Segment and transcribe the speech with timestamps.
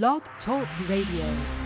[0.00, 1.62] Blog Talk Radio.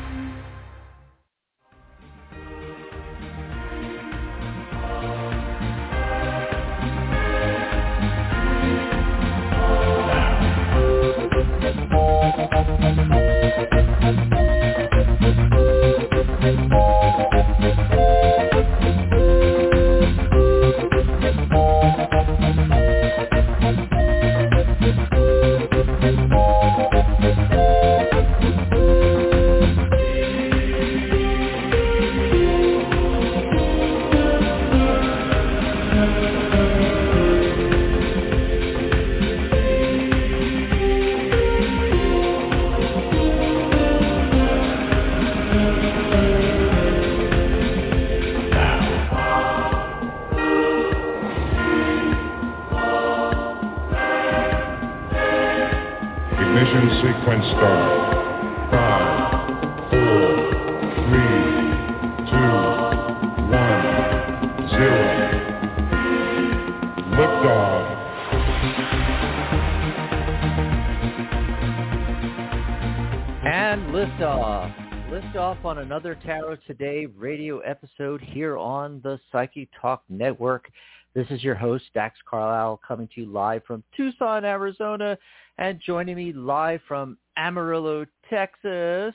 [75.76, 80.70] On another Tarot Today radio episode here on the Psychic Talk Network.
[81.12, 85.18] This is your host, Dax Carlisle, coming to you live from Tucson, Arizona.
[85.58, 89.14] And joining me live from Amarillo, Texas,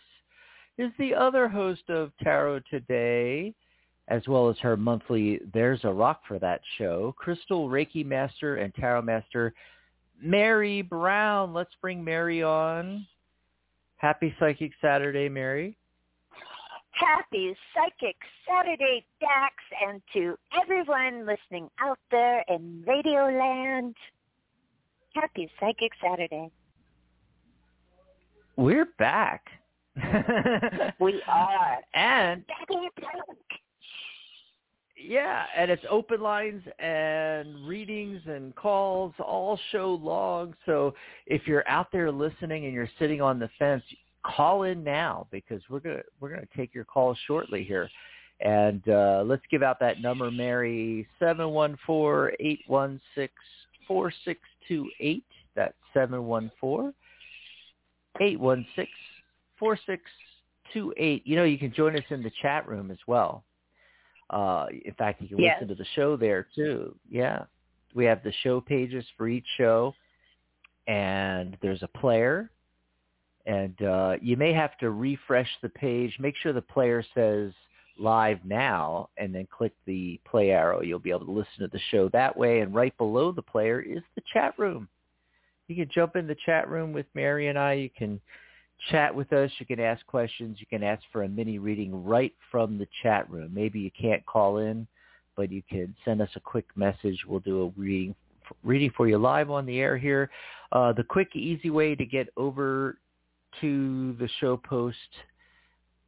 [0.78, 3.56] is the other host of Tarot Today,
[4.08, 8.72] as well as her monthly There's a Rock for That show, Crystal Reiki Master and
[8.76, 9.56] Tarot Master,
[10.22, 11.56] Mary Brown.
[11.56, 13.08] Let's bring Mary on.
[13.98, 15.76] Happy Psychic Saturday, Mary.
[16.92, 18.16] Happy Psychic
[18.48, 19.54] Saturday, Dax,
[19.88, 23.96] and to everyone listening out there in Radio Land.
[25.14, 26.50] Happy Psychic Saturday.
[28.58, 29.46] We're back.
[31.00, 31.78] We are.
[31.94, 33.38] and Back in your block.
[34.98, 40.54] yeah, and it's open lines and readings and calls all show long.
[40.66, 40.94] So
[41.26, 43.84] if you're out there listening and you're sitting on the fence,
[44.24, 47.90] call in now because we're gonna we're gonna take your calls shortly here.
[48.40, 53.34] And uh, let's give out that number, Mary, seven one four eight one six
[53.88, 55.26] four six two eight.
[55.56, 56.94] That's seven one four
[58.20, 58.90] eight one six
[59.60, 60.02] four six
[60.74, 61.26] two eight.
[61.26, 63.44] You know, you can join us in the chat room as well.
[64.32, 65.58] Uh, in fact, you can Yes.
[65.62, 66.96] listen to the show there too.
[67.10, 67.44] Yeah,
[67.94, 69.94] we have the show pages for each show,
[70.88, 72.50] and there's a player,
[73.46, 76.16] and uh, you may have to refresh the page.
[76.20, 77.52] Make sure the player says
[77.98, 80.82] live now, and then click the play arrow.
[80.82, 82.62] You'll be able to listen to the show that way.
[82.62, 84.88] And right below the player is the chat room.
[85.68, 87.74] You can jump in the chat room with Mary and I.
[87.74, 88.20] You can
[88.90, 89.52] chat with us.
[89.60, 90.58] You can ask questions.
[90.60, 93.52] You can ask for a mini reading right from the chat room.
[93.54, 94.88] Maybe you can't call in,
[95.36, 97.20] but you can send us a quick message.
[97.28, 98.16] We'll do a reading
[98.64, 100.30] reading for you live on the air here.
[100.74, 102.98] Uh, the quick, easy way to get over
[103.60, 104.96] to the show post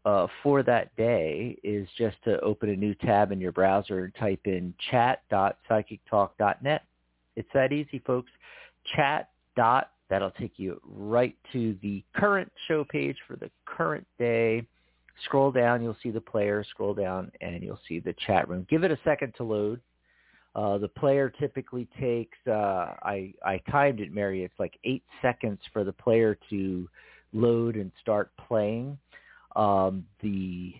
[0.05, 4.13] uh, for that day is just to open a new tab in your browser and
[4.15, 6.83] type in chat.psychictalk.net.
[7.35, 8.31] It's that easy, folks.
[8.95, 14.67] Chat dot that'll take you right to the current show page for the current day.
[15.25, 16.63] Scroll down, you'll see the player.
[16.69, 18.67] Scroll down, and you'll see the chat room.
[18.69, 19.81] Give it a second to load.
[20.55, 25.59] Uh, the player typically takes, uh, I, I timed it, Mary, it's like eight seconds
[25.71, 26.87] for the player to
[27.33, 28.97] load and start playing.
[29.55, 30.73] Um, the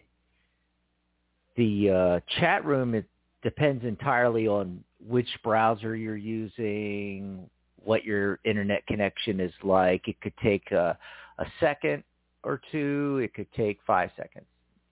[1.56, 3.06] the uh, chat room, it
[3.44, 7.48] depends entirely on which browser you're using,
[7.84, 10.08] what your internet connection is like.
[10.08, 10.98] It could take a,
[11.38, 12.04] a second
[12.44, 13.20] or two.
[13.24, 14.46] It could take five seconds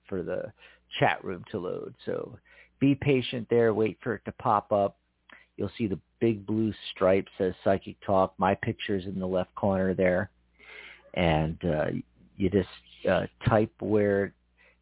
[0.08, 0.52] for the
[1.00, 1.96] chat room to load.
[2.06, 2.38] So
[2.80, 3.74] be patient there.
[3.74, 4.98] Wait for it to pop up.
[5.58, 8.34] You'll see the big blue stripe says Psychic Talk.
[8.38, 10.30] My picture's in the left corner there.
[11.14, 11.86] And uh,
[12.38, 12.68] you just
[13.10, 14.34] uh, type where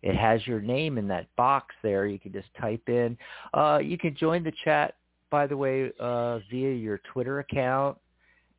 [0.01, 2.05] it has your name in that box there.
[2.05, 3.17] You can just type in.
[3.53, 4.95] Uh, you can join the chat,
[5.29, 7.97] by the way, uh, via your Twitter account,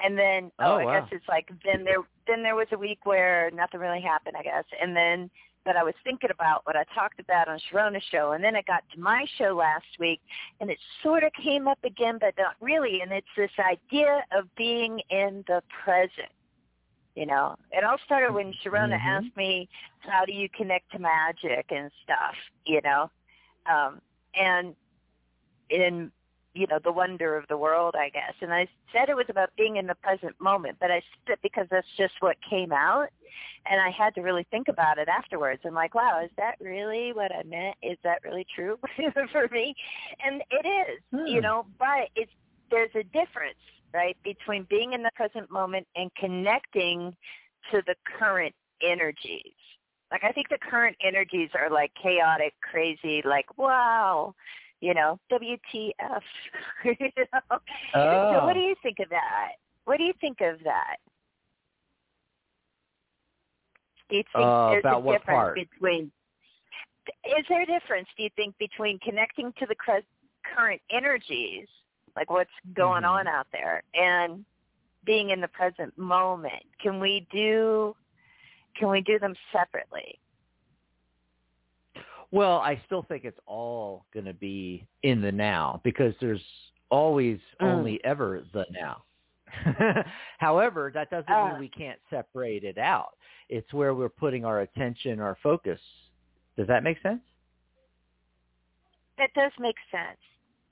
[0.00, 1.00] and then oh, Oh, I wow.
[1.00, 4.42] guess it's like then there then there was a week where nothing really happened, I
[4.42, 5.30] guess, and then
[5.68, 8.64] but I was thinking about what I talked about on Sharona's show, and then it
[8.64, 10.18] got to my show last week,
[10.62, 14.46] and it sort of came up again, but not really, and it's this idea of
[14.56, 16.32] being in the present.
[17.14, 19.04] You know, it all started when Sharona Mhm.
[19.04, 19.68] asked me,
[19.98, 22.34] "How do you connect to magic and stuff?"
[22.64, 23.10] You know,
[23.66, 24.00] um,
[24.32, 24.74] and
[25.68, 26.10] in
[26.58, 28.34] you know the wonder of the world, I guess.
[28.40, 31.38] And I said it was about being in the present moment, but I said it
[31.42, 33.08] because that's just what came out,
[33.70, 35.62] and I had to really think about it afterwards.
[35.64, 37.76] I'm like, "Wow, is that really what I meant?
[37.82, 38.78] Is that really true
[39.32, 39.74] for me?"
[40.24, 41.40] And it is, you Hmm.
[41.40, 42.32] know, but it's
[42.70, 43.56] there's a difference
[43.94, 47.16] right, between being in the present moment and connecting
[47.70, 49.54] to the current energies.
[50.10, 54.34] Like I think the current energies are like chaotic, crazy, like wow,
[54.80, 56.22] you know, WTF.
[56.84, 57.58] you know?
[57.94, 58.30] Oh.
[58.32, 59.52] So what do you think of that?
[59.84, 60.96] What do you think of that?
[64.10, 65.54] Do you think Uh, there's a difference part?
[65.54, 66.10] between?
[67.24, 68.08] Is there a difference?
[68.16, 70.06] Do you think between connecting to the cre-
[70.44, 71.66] current energies,
[72.16, 73.10] like what's going Mhm.
[73.10, 74.44] on out there, and
[75.04, 76.62] being in the present moment?
[76.80, 77.96] Can we do?
[78.76, 80.18] Can we do them separately?
[82.30, 86.44] Well, I still think it's all going to be in the now because there's
[86.90, 87.66] always Mm.
[87.66, 89.04] only ever the now.
[90.38, 91.50] However, that doesn't Ah.
[91.52, 93.16] mean we can't separate it out.
[93.48, 95.80] It's where we're putting our attention, our focus.
[96.56, 97.22] Does that make sense?
[99.16, 100.20] That does make sense.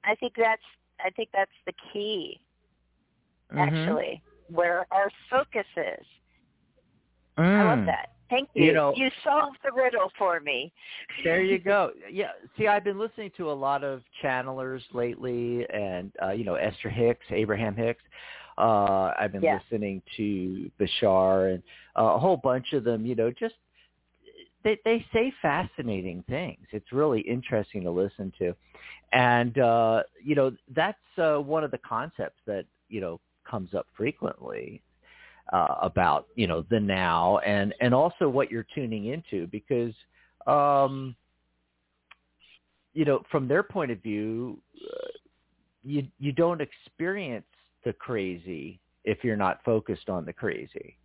[0.04, 0.62] I think that's
[1.04, 2.40] I think that's the key
[3.56, 6.06] actually, where our focus is.
[7.36, 7.86] I love Mm.
[7.86, 8.10] that.
[8.28, 8.64] Thank you.
[8.66, 10.72] You know- you solved the riddle for me.
[11.24, 11.92] There you go.
[12.10, 12.32] Yeah.
[12.56, 16.90] See, I've been listening to a lot of channelers lately, and uh, you know Esther
[16.90, 18.02] Hicks, Abraham Hicks.
[18.58, 19.58] Uh, I've been Yeah.
[19.70, 21.62] listening to Bashar and
[21.98, 23.04] uh, a whole bunch of them.
[23.04, 23.54] You know, just
[24.64, 26.66] they they say fascinating things.
[26.72, 28.54] It's really interesting to listen to,
[29.12, 33.86] and uh, you know that's uh, one of the concepts that you know comes up
[33.96, 34.82] frequently
[35.52, 39.94] uh, about you know the now and and also what you're tuning into because
[40.46, 41.14] um
[42.94, 44.58] you know from their point of view
[44.92, 45.08] uh,
[45.84, 47.46] you you don't experience
[47.84, 50.96] the crazy if you're not focused on the crazy.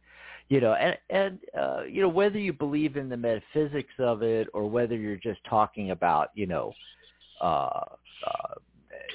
[0.50, 4.48] You know and and uh you know whether you believe in the metaphysics of it
[4.54, 6.74] or whether you're just talking about you know
[7.42, 7.86] uh
[8.26, 8.56] uh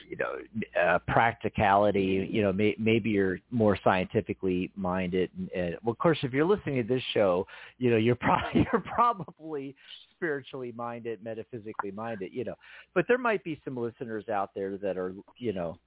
[0.09, 0.37] you know
[0.81, 5.31] uh, practicality you know may, maybe you're more scientifically minded.
[5.37, 7.47] And, and well, of course if you're listening to this show
[7.79, 9.75] you know you're probably you're probably
[10.15, 12.55] spiritually minded metaphysically minded you know.
[12.95, 15.79] But there might be some listeners out there that are you know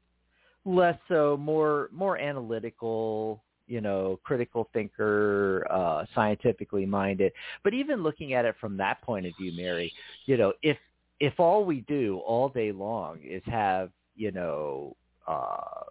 [0.65, 7.31] less so more more analytical you know critical thinker uh scientifically minded.
[7.63, 9.91] But even looking at it from that point of view mary
[10.25, 10.77] you know if
[11.19, 14.95] if all we do all day long is have you know
[15.27, 15.85] uh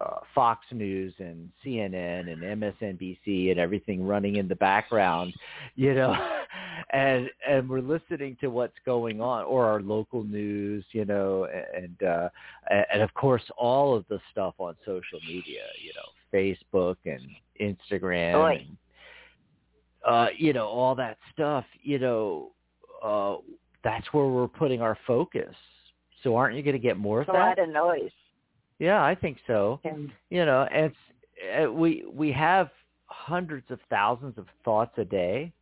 [0.00, 5.32] uh, Fox News and CNN and MSNBC and everything running in the background,
[5.76, 6.14] you know,
[6.92, 12.02] and and we're listening to what's going on or our local news, you know, and
[12.02, 12.28] uh
[12.92, 17.22] and of course all of the stuff on social media, you know, Facebook and
[17.60, 18.76] Instagram and
[20.06, 22.50] uh you know, all that stuff, you know,
[23.02, 23.36] uh
[23.84, 25.54] that's where we're putting our focus.
[26.24, 27.62] So aren't you going to get more of It's a lot that?
[27.62, 28.10] of noise.
[28.80, 30.96] Yeah, I think so And you know it's,
[31.62, 32.70] uh, we we have
[33.06, 35.52] hundreds of thousands of thoughts a day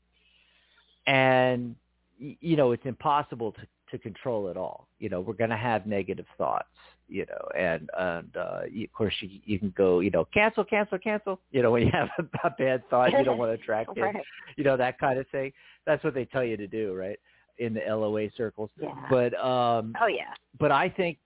[1.07, 1.75] and
[2.19, 5.87] you know it's impossible to to control it all you know we're going to have
[5.87, 6.69] negative thoughts
[7.09, 10.65] you know and and uh you, of course you you can go you know cancel
[10.65, 13.61] cancel cancel you know when you have a, a bad thought you don't want to
[13.61, 14.17] attract it right.
[14.57, 15.53] you know that kind of thing
[15.85, 17.19] that's what they tell you to do right
[17.59, 18.95] in the LOA circles Yeah.
[19.11, 20.35] but um oh yeah.
[20.59, 21.19] but I think,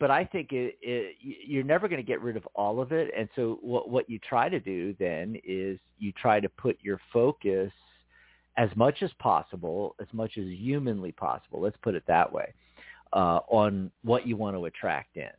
[0.00, 3.10] but I think it, it, you're never going to get rid of all of it.
[3.16, 7.00] And so what what you try to do then is you try to put your
[7.12, 7.72] focus
[8.56, 11.60] as much as possible, as much as humanly possible.
[11.60, 12.52] Let's put it that way,
[13.12, 15.30] uh, on what you want to attract in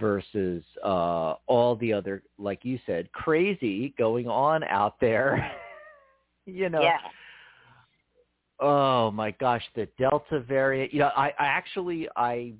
[0.00, 5.52] versus uh, all the other, like you said, crazy going on out there.
[6.46, 6.82] you know.
[6.82, 6.98] Yeah.
[8.60, 10.92] Oh my gosh, the Delta variant.
[10.92, 12.52] You know, I, I actually I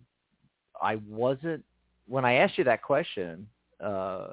[0.81, 1.65] I wasn't
[2.07, 3.47] when I asked you that question,
[3.81, 4.29] uh,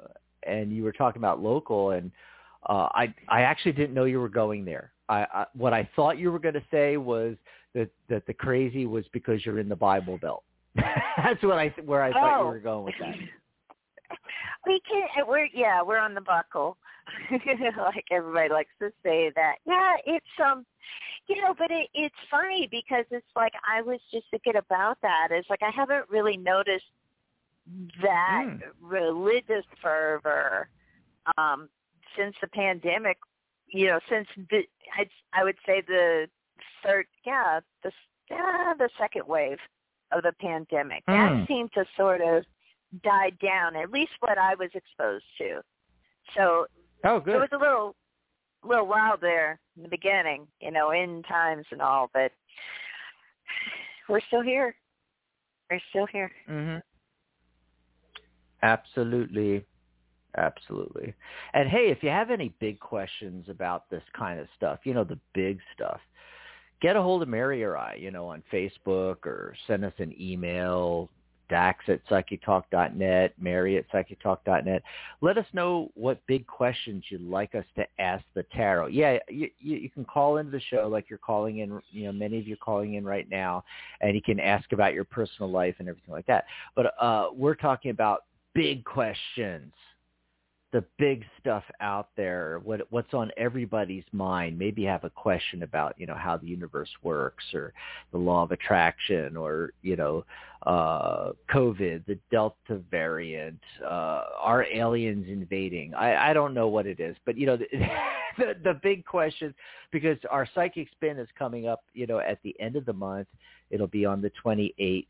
[0.46, 2.10] and you were talking about local, and
[2.68, 4.92] uh, I I actually didn't know you were going there.
[5.08, 7.36] I, I what I thought you were going to say was
[7.74, 10.42] that that the crazy was because you're in the Bible Belt.
[10.74, 12.44] That's what I where I thought oh.
[12.44, 13.14] you were going with that.
[14.66, 15.26] We can.
[15.26, 15.82] We're yeah.
[15.82, 16.76] We're on the buckle,
[17.76, 19.56] like everybody likes to say that.
[19.66, 20.64] Yeah, it's um,
[21.28, 25.28] you know, but it it's funny because it's like I was just thinking about that.
[25.30, 26.84] It's like I haven't really noticed
[28.02, 28.60] that Mm.
[28.80, 30.68] religious fervor
[31.36, 31.68] um
[32.16, 33.18] since the pandemic.
[33.68, 34.62] You know, since the
[34.96, 36.28] I I would say the
[36.84, 37.92] third yeah the
[38.30, 39.58] yeah the second wave
[40.10, 41.04] of the pandemic.
[41.06, 41.38] Mm.
[41.38, 42.44] That seemed to sort of
[43.02, 45.62] died down, at least what I was exposed to.
[46.36, 46.66] So
[47.04, 47.34] Oh, good.
[47.34, 47.94] it was a little
[48.64, 52.30] little wild there in the beginning, you know, in times and all, but
[54.08, 54.74] we're still here.
[55.70, 56.30] We're still here.
[56.46, 56.76] hmm
[58.62, 59.64] Absolutely.
[60.38, 61.14] Absolutely.
[61.52, 65.04] And hey, if you have any big questions about this kind of stuff, you know,
[65.04, 66.00] the big stuff,
[66.80, 70.14] get a hold of Mary or I, you know, on Facebook or send us an
[70.18, 71.10] email,
[71.52, 74.82] dax at psychictalk.net, mary at psychictalk.net.
[75.20, 78.86] Let us know what big questions you'd like us to ask the tarot.
[78.86, 82.12] Yeah, you, you, you can call into the show like you're calling in, you know,
[82.12, 83.64] many of you are calling in right now,
[84.00, 86.46] and you can ask about your personal life and everything like that.
[86.74, 89.74] But uh, we're talking about big questions
[90.72, 94.58] the big stuff out there, what what's on everybody's mind.
[94.58, 97.74] Maybe have a question about, you know, how the universe works or
[98.10, 100.24] the law of attraction or, you know,
[100.66, 105.94] uh COVID, the Delta variant, uh are aliens invading?
[105.94, 107.66] I, I don't know what it is, but you know, the,
[108.38, 109.54] the the big question
[109.90, 113.28] because our psychic spin is coming up, you know, at the end of the month.
[113.70, 115.06] It'll be on the 28th.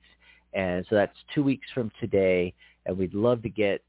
[0.55, 2.53] And so that's 2 weeks from today
[2.87, 3.83] and we'd love to get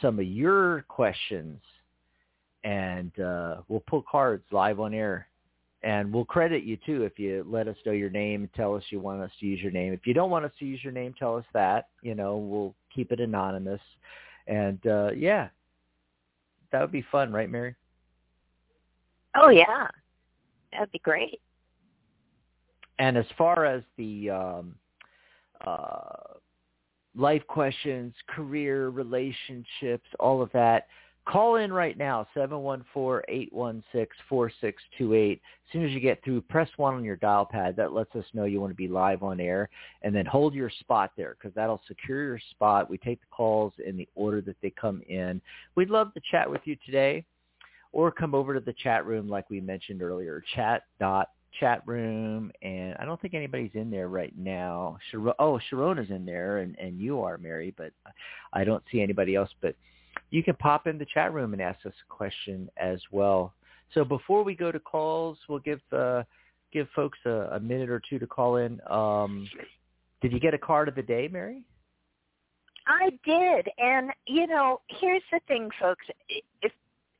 [0.00, 1.60] some of your questions
[2.64, 5.28] and uh, we'll pull cards live on air
[5.82, 8.82] and we'll credit you too if you let us know your name and tell us
[8.90, 9.92] you want us to use your name.
[9.92, 11.88] If you don't want us to use your name, tell us that.
[12.02, 13.80] You know, we'll keep it anonymous.
[14.48, 15.48] And uh, yeah,
[16.72, 17.76] that would be fun, right, Mary?
[19.36, 19.86] Oh yeah.
[20.72, 21.40] That'd be great.
[22.98, 24.74] And as far as the um,
[25.64, 26.34] uh,
[27.16, 30.88] life questions, career, relationships, all of that,
[31.26, 35.32] call in right now, 714-816-4628.
[35.32, 35.38] As
[35.72, 37.74] soon as you get through, press 1 on your dial pad.
[37.76, 39.68] That lets us know you want to be live on air.
[40.02, 42.88] And then hold your spot there because that'll secure your spot.
[42.88, 45.40] We take the calls in the order that they come in.
[45.74, 47.24] We'd love to chat with you today
[47.92, 51.30] or come over to the chat room like we mentioned earlier, chat dot
[51.60, 54.98] chat room and I don't think anybody's in there right now.
[55.10, 57.92] Shar- oh, Sharona's in there and, and you are Mary, but
[58.52, 59.50] I don't see anybody else.
[59.60, 59.74] But
[60.30, 63.54] you can pop in the chat room and ask us a question as well.
[63.94, 66.24] So before we go to calls, we'll give uh,
[66.72, 68.80] give folks a, a minute or two to call in.
[68.90, 69.48] Um,
[70.20, 71.62] did you get a card of the day, Mary?
[72.86, 73.68] I did.
[73.78, 76.04] And you know, here's the thing folks,
[76.62, 76.72] if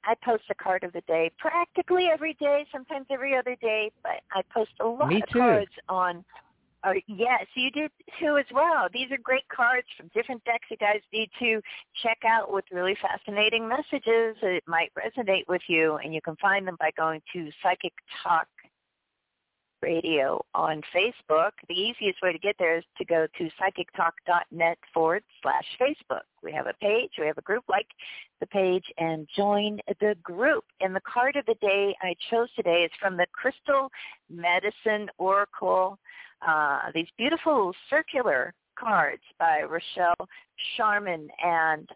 [0.07, 4.23] I post a card of the day practically every day, sometimes every other day, but
[4.33, 5.39] I post a lot Me of too.
[5.41, 6.25] cards on
[6.85, 8.87] uh, yes, you did too as well.
[8.93, 11.61] These are great cards from different decks you guys need to
[12.03, 14.37] check out with really fascinating messages.
[14.43, 18.47] It might resonate with you, and you can find them by going to Psychic Talk
[19.87, 21.53] Radio on Facebook.
[21.69, 26.23] The easiest way to get there is to go to psychictalk.net forward slash Facebook.
[26.43, 27.87] We have a page, we have a group, like
[28.41, 30.65] the page and join the group.
[30.81, 33.89] And the card of the day I chose today is from the Crystal
[34.29, 36.01] Medicine Oracle.
[36.47, 40.29] Uh, these beautiful circular cards by Rochelle
[40.77, 41.89] Sharman and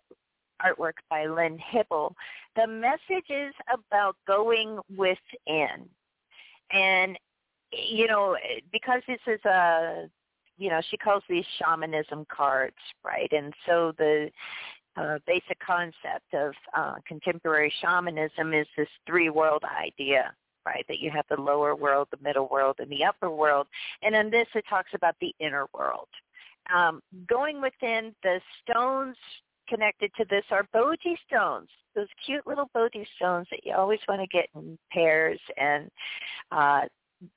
[0.64, 2.14] artwork by Lynn Hibble.
[2.54, 5.88] The message is about going within.
[6.72, 7.18] And
[7.72, 8.36] you know,
[8.72, 10.08] because this is a,
[10.58, 13.30] you know, she calls these shamanism cards, right?
[13.32, 14.30] And so the
[14.96, 20.32] uh, basic concept of uh, contemporary shamanism is this three-world idea,
[20.66, 20.84] right?
[20.88, 23.66] That you have the lower world, the middle world, and the upper world.
[24.02, 26.08] And in this, it talks about the inner world.
[26.74, 29.16] Um, going within the stones
[29.68, 34.20] connected to this are boji stones, those cute little boji stones that you always want
[34.20, 35.90] to get in pairs and
[36.52, 36.82] uh,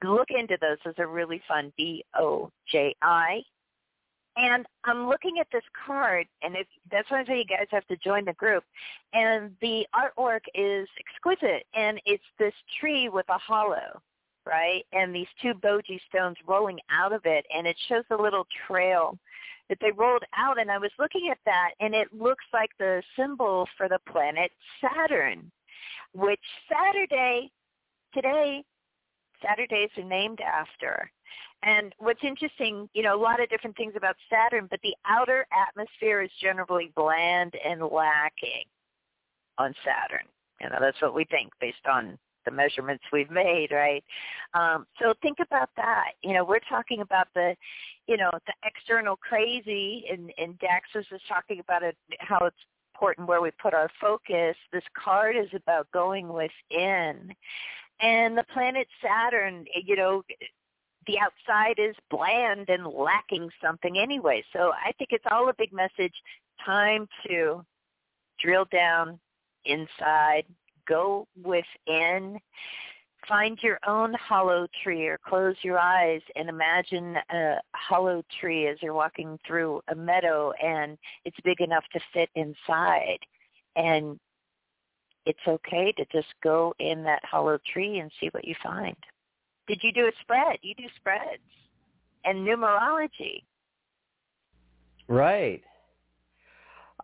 [0.03, 0.77] look into those.
[0.83, 1.73] Those are really fun.
[1.77, 3.41] B-O-J-I.
[4.35, 7.85] And I'm looking at this card, and if, that's why I say you guys have
[7.85, 8.63] to join the group.
[9.13, 14.01] And the artwork is exquisite, and it's this tree with a hollow
[14.45, 14.83] right?
[14.91, 19.17] And these two boji stones rolling out of it, and it shows a little trail
[19.69, 20.59] that they rolled out.
[20.59, 24.51] And I was looking at that, and it looks like the symbol for the planet
[24.81, 25.51] Saturn,
[26.13, 27.51] which Saturday,
[28.13, 28.63] today,
[29.43, 31.11] Saturdays are named after.
[31.63, 35.45] And what's interesting, you know, a lot of different things about Saturn, but the outer
[35.67, 38.65] atmosphere is generally bland and lacking
[39.57, 40.27] on Saturn.
[40.61, 44.03] You know, that's what we think based on the measurements we've made, right?
[44.53, 46.11] Um, so think about that.
[46.21, 47.55] You know, we're talking about the,
[48.07, 52.57] you know, the external crazy, and, and Daxus is talking about it, how it's
[52.93, 54.55] important where we put our focus.
[54.71, 57.33] This card is about going within.
[58.03, 60.23] And the planet Saturn, you know,
[61.07, 64.43] the outside is bland and lacking something anyway.
[64.51, 66.13] So I think it's all a big message.
[66.65, 67.65] Time to
[68.41, 69.19] drill down
[69.63, 70.43] inside,
[70.85, 72.37] go within,
[73.25, 78.77] find your own hollow tree or close your eyes and imagine a hollow tree as
[78.81, 83.19] you're walking through a meadow and it's big enough to fit inside.
[83.77, 84.19] And
[85.25, 88.95] it's okay to just go in that hollow tree and see what you find.
[89.67, 90.57] Did you do a spread?
[90.61, 91.41] You do spreads
[92.25, 93.43] and numerology.
[95.07, 95.61] Right.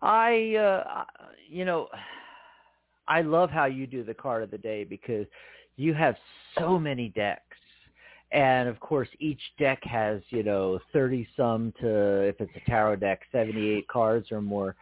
[0.02, 1.04] I, uh,
[1.48, 1.90] you know,
[3.08, 5.26] I love how you do the card of the day because
[5.76, 6.16] you have
[6.58, 7.44] so many decks.
[8.32, 12.98] And of course, each deck has, you know, 30 some to, if it's a tarot
[12.98, 14.76] deck, 78 cards or more.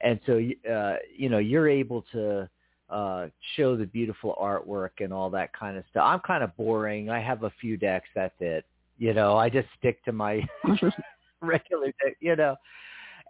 [0.00, 0.40] And so,
[0.70, 2.48] uh, you know, you're able to
[2.90, 3.26] uh,
[3.56, 6.04] show the beautiful artwork and all that kind of stuff.
[6.06, 7.10] I'm kind of boring.
[7.10, 8.08] I have a few decks.
[8.14, 8.64] That's it.
[8.98, 10.42] You know, I just stick to my
[11.40, 12.56] regular deck, you know.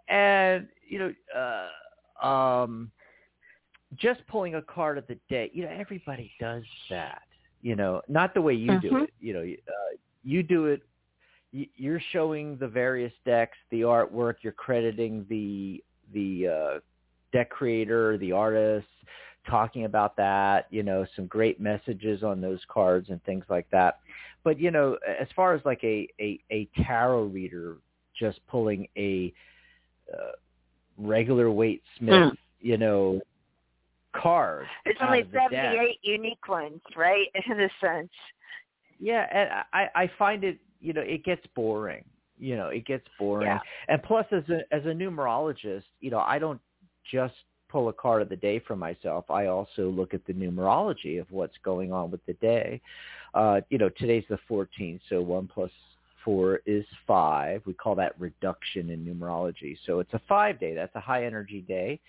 [0.07, 1.69] And, you know,
[2.23, 2.91] uh, um,
[3.95, 5.51] just pulling a card of the day.
[5.53, 7.21] You know, everybody does that.
[7.61, 8.87] You know, not the way you mm-hmm.
[8.87, 9.13] do it.
[9.19, 10.81] You know, uh, you do it.
[11.51, 14.35] You're showing the various decks, the artwork.
[14.41, 16.79] You're crediting the the uh,
[17.33, 18.87] deck creator, the artist,
[19.49, 20.67] talking about that.
[20.69, 23.99] You know, some great messages on those cards and things like that.
[24.43, 27.77] But you know, as far as like a a, a tarot reader
[28.17, 29.33] just pulling a
[30.13, 30.31] uh,
[30.97, 32.37] regular Waite Smith, mm.
[32.59, 33.21] you know,
[34.15, 34.65] card.
[34.83, 37.27] There's only 78 unique ones, right?
[37.49, 38.11] In a sense.
[38.99, 42.03] Yeah, and I I find it, you know, it gets boring.
[42.37, 43.47] You know, it gets boring.
[43.47, 43.59] Yeah.
[43.87, 46.59] And plus as a as a numerologist, you know, I don't
[47.11, 47.33] just
[47.69, 49.29] pull a card of the day for myself.
[49.29, 52.81] I also look at the numerology of what's going on with the day.
[53.33, 55.71] Uh, you know, today's the 14th, so 1 plus
[56.25, 57.61] 4 is 5.
[57.65, 59.77] We call that reduction in numerology.
[59.85, 60.73] So it's a 5 day.
[60.73, 61.99] That's a high energy day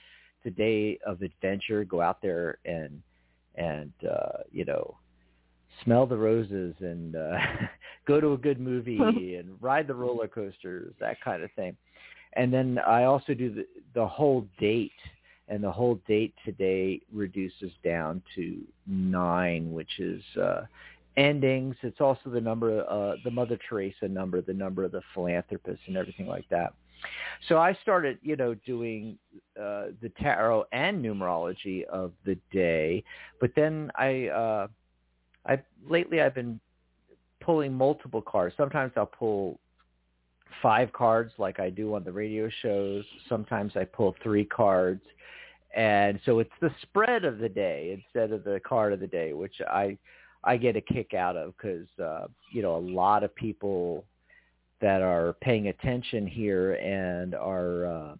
[0.42, 1.84] it's a day of adventure.
[1.84, 3.02] Go out there and
[3.56, 4.96] and uh, you know
[5.84, 7.38] smell the roses and uh,
[8.06, 8.98] go to a good movie
[9.38, 11.76] and ride the roller coasters, that kind of thing.
[12.34, 14.92] And then I also do the the whole date,
[15.50, 20.62] and the whole date today reduces down to nine, which is uh,
[21.16, 21.74] endings.
[21.82, 25.96] It's also the number, uh, the Mother Teresa number, the number of the philanthropist, and
[25.96, 26.72] everything like that.
[27.48, 29.18] So I started, you know, doing
[29.58, 33.02] uh, the tarot and numerology of the day,
[33.40, 34.68] but then I, uh,
[35.46, 36.60] I lately I've been
[37.40, 38.54] pulling multiple cards.
[38.56, 39.58] Sometimes I'll pull
[40.62, 43.04] five cards like I do on the radio shows.
[43.28, 45.02] Sometimes I pull three cards.
[45.76, 49.32] And so it's the spread of the day instead of the card of the day,
[49.32, 49.96] which I
[50.42, 54.04] I get a kick out of because uh, you know a lot of people
[54.80, 58.14] that are paying attention here and are uh,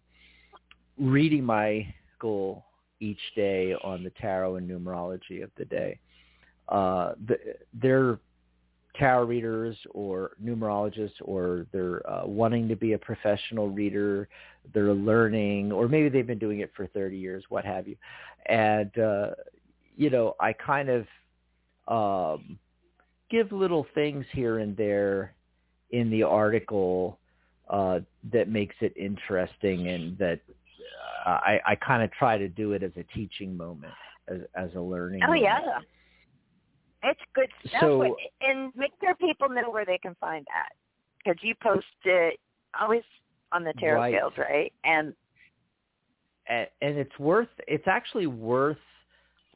[0.99, 2.65] reading my goal
[3.01, 5.99] each day on the tarot and numerology of the day.
[6.69, 7.39] Uh, the,
[7.73, 8.19] they're
[9.01, 14.29] tarot readers or numerologists or they're uh, wanting to be a professional reader,
[14.75, 17.97] they're learning, or maybe they've been doing it for 30 years, what have you.
[18.47, 19.31] And, uh,
[19.97, 21.07] you know, I kind of
[21.89, 22.59] um,
[23.31, 25.35] give little things here and there
[25.91, 27.19] in the article
[27.71, 28.01] uh,
[28.33, 30.41] that makes it interesting and that
[31.27, 33.95] uh, I, I kind of try to do it as a teaching moment,
[34.29, 35.23] as, as a learning.
[35.25, 35.43] Oh moment.
[35.43, 35.61] yeah,
[37.03, 37.81] it's good stuff.
[37.81, 40.73] So, and make sure people know where they can find that
[41.19, 42.39] because you post it
[42.79, 43.03] always
[43.53, 44.15] on the tarot right.
[44.15, 44.73] field, right?
[44.85, 45.15] And
[46.49, 47.49] and, it's worth.
[47.69, 48.77] It's actually worth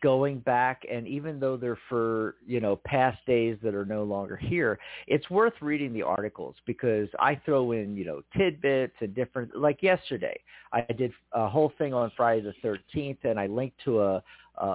[0.04, 4.36] going back and even though they're for you know past days that are no longer
[4.36, 9.56] here it's worth reading the articles because i throw in you know tidbits and different
[9.56, 10.38] like yesterday
[10.74, 14.22] i did a whole thing on friday the 13th and i linked to a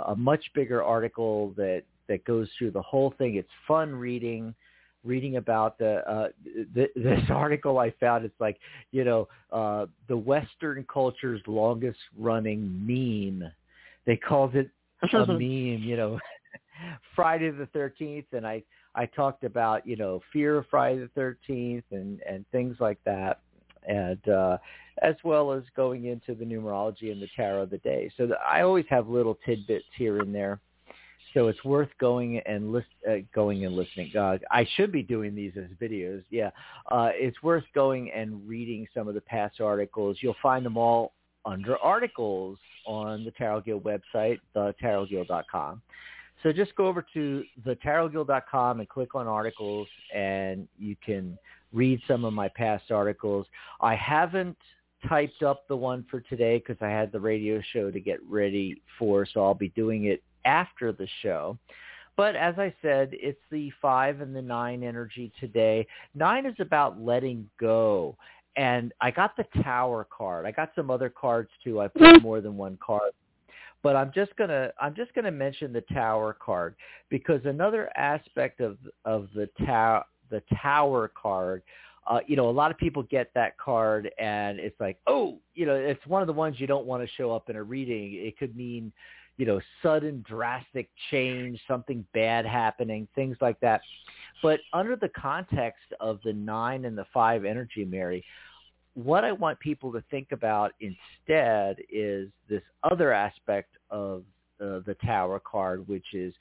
[0.07, 4.53] a much bigger article that that goes through the whole thing it's fun reading
[5.03, 6.27] reading about the, uh,
[6.73, 8.25] th- this article I found.
[8.25, 8.57] It's like,
[8.91, 13.49] you know, uh, the Western culture's longest running meme.
[14.05, 14.69] They called it
[15.13, 15.39] a meme,
[15.83, 16.19] you know,
[17.15, 18.25] Friday the 13th.
[18.33, 18.63] And I,
[18.95, 23.39] I talked about, you know, fear of Friday the 13th and, and things like that.
[23.87, 24.57] And, uh,
[25.01, 28.11] as well as going into the numerology and the tarot of the day.
[28.17, 30.59] So the, I always have little tidbits here and there.
[31.33, 34.15] So it's worth going and list, uh, going and listening.
[34.15, 36.23] Uh, I should be doing these as videos.
[36.29, 36.49] Yeah,
[36.91, 40.17] uh, it's worth going and reading some of the past articles.
[40.21, 41.13] You'll find them all
[41.45, 45.81] under articles on the Tarot Guild website, thetarotguild.com.
[46.41, 51.37] So just go over to thetarotguild.com and click on articles, and you can
[51.73, 53.45] read some of my past articles.
[53.81, 54.57] I haven't
[55.07, 58.81] typed up the one for today because I had the radio show to get ready
[58.97, 61.57] for, so I'll be doing it after the show.
[62.17, 65.87] But as I said, it's the five and the nine energy today.
[66.13, 68.17] Nine is about letting go
[68.59, 70.45] and I got the tower card.
[70.45, 71.79] I got some other cards too.
[71.79, 73.11] I put more than one card.
[73.81, 76.75] But I'm just gonna I'm just gonna mention the tower card
[77.09, 81.63] because another aspect of of the tower the tower card,
[82.05, 85.65] uh, you know, a lot of people get that card and it's like, oh, you
[85.65, 88.13] know, it's one of the ones you don't want to show up in a reading.
[88.13, 88.91] It could mean,
[89.39, 93.79] you know, sudden drastic change, something bad happening, things like that.
[94.43, 98.25] But under the context of the nine and the five energy, Mary,
[98.95, 104.23] what I want people to think about instead is this other aspect of
[104.59, 106.33] uh, the Tower card, which is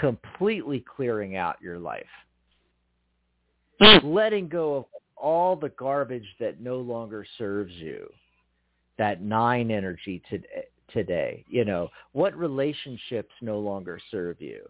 [0.00, 2.06] completely clearing out your life.
[4.02, 8.08] Letting go of all the garbage that no longer serves you.
[8.96, 11.44] That nine energy today, today.
[11.48, 14.68] You know, what relationships no longer serve you?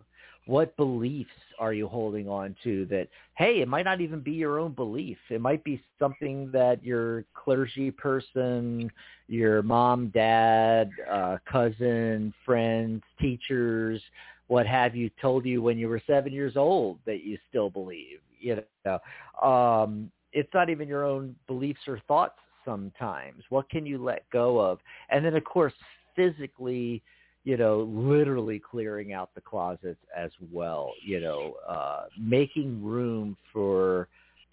[0.48, 4.58] what beliefs are you holding on to that hey it might not even be your
[4.58, 8.90] own belief it might be something that your clergy person
[9.28, 14.00] your mom dad uh cousin friends teachers
[14.46, 18.20] what have you told you when you were seven years old that you still believe
[18.40, 18.98] you know
[19.46, 24.58] um it's not even your own beliefs or thoughts sometimes what can you let go
[24.58, 24.78] of
[25.10, 25.74] and then of course
[26.18, 27.02] physically
[27.48, 34.06] you know, literally clearing out the closets as well, you know, uh, making room for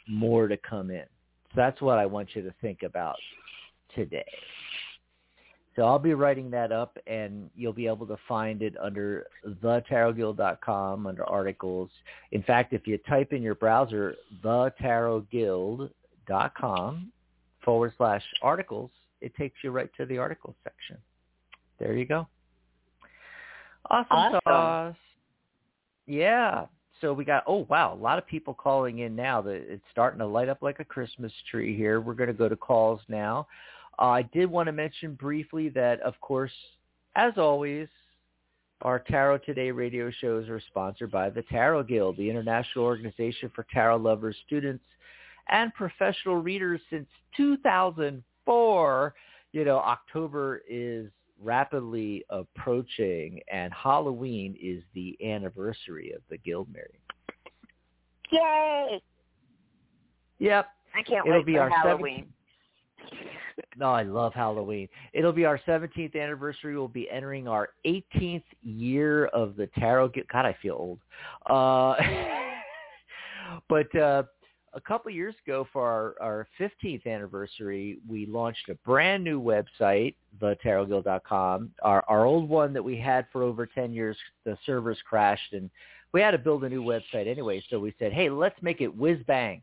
[0.08, 1.04] more to come in.
[1.49, 3.17] So that's what I want you to think about
[3.93, 4.23] today.
[5.75, 11.06] So I'll be writing that up, and you'll be able to find it under thetarotguild.com
[11.06, 11.89] under articles.
[12.32, 17.12] In fact, if you type in your browser thetarotguild.com
[17.62, 20.95] forward slash articles, it takes you right to the articles section.
[21.80, 22.28] There you go.
[23.90, 24.40] Awesome, awesome.
[24.48, 24.96] sauce.
[26.08, 26.66] Yeah.
[27.02, 29.42] So we got oh wow, a lot of people calling in now.
[29.42, 32.00] That it's starting to light up like a Christmas tree here.
[32.00, 33.48] We're going to go to calls now.
[34.00, 36.52] Uh, I did want to mention briefly that, of course,
[37.16, 37.88] as always,
[38.82, 43.66] our Tarot Today radio shows are sponsored by the Tarot Guild, the international organization for
[43.72, 44.84] tarot lovers, students,
[45.50, 47.08] and professional readers since
[47.38, 49.14] 2004.
[49.54, 51.10] You know, October is
[51.41, 57.00] rapidly approaching, and Halloween is the anniversary of the Guild, Mary.
[58.32, 59.02] Yay!
[60.39, 60.67] Yep.
[60.95, 62.26] I can't It'll wait be for our Halloween.
[62.26, 62.32] 17th...
[63.78, 64.89] No, I love Halloween.
[65.13, 66.76] It'll be our 17th anniversary.
[66.76, 71.00] We'll be entering our 18th year of the Tarot God, I feel old.
[71.45, 71.95] Uh,
[73.69, 74.24] but uh,
[74.76, 80.16] a couple years ago for our, our 15th anniversary, we launched a brand new website,
[80.42, 81.72] thetarotguild.com.
[81.82, 85.70] Our, our old one that we had for over 10 years, the servers crashed and
[86.12, 87.64] we had to build a new website anyway.
[87.70, 89.62] So we said, hey, let's make it whiz bang.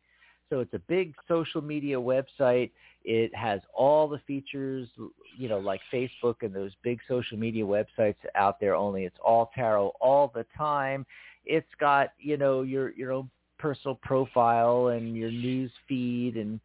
[0.49, 2.71] So it's a big social media website.
[3.05, 4.89] It has all the features,
[5.39, 8.75] you know, like Facebook and those big social media websites out there.
[8.75, 11.07] Only it's all tarot all the time.
[11.45, 13.31] It's got, you know, your your own
[13.63, 16.59] personal profile and your news feed and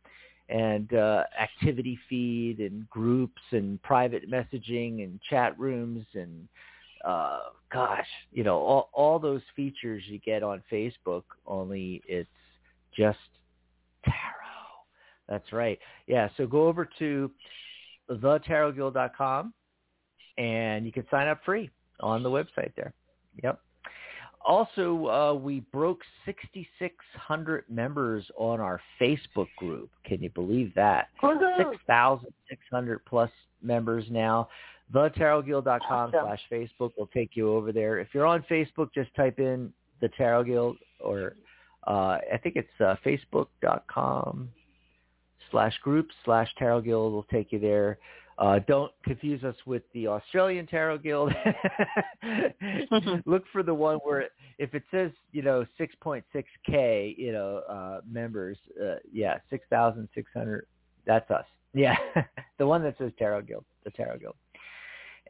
[0.50, 6.48] and uh, activity feed and groups and private messaging and chat rooms and
[7.06, 7.40] uh,
[7.72, 11.24] gosh, you know all all those features you get on Facebook.
[11.46, 12.28] Only it's
[12.98, 13.20] just
[14.04, 14.16] tarot.
[15.30, 15.78] That's right.
[16.08, 16.30] Yeah.
[16.38, 17.30] So go over to
[18.10, 19.54] thetarotguild.com,
[20.38, 22.94] and you can sign up free on the website there.
[23.44, 23.60] Yep.
[24.48, 29.90] Also, uh, we broke 6,600 members on our Facebook group.
[30.06, 31.10] Can you believe that?
[31.72, 33.30] 6,600 plus
[33.62, 34.48] members now.
[34.94, 36.20] TheTarotGuild.com Awesome.
[36.24, 38.00] slash Facebook will take you over there.
[38.00, 41.36] If you're on Facebook, just type in The Tarot Guild or
[41.86, 44.50] uh, I think it's uh, Facebook.com
[45.52, 47.98] slash group slash Tarot Guild will take you there.
[48.38, 51.34] Uh, don't confuse us with the Australian Tarot Guild.
[53.26, 54.26] Look for the one where
[54.60, 60.68] if it says, you know, 6.6K, you know, uh, members, uh, yeah, 6,600,
[61.06, 61.46] that's us.
[61.74, 61.96] Yeah,
[62.60, 64.36] the one that says Tarot Guild, the Tarot Guild.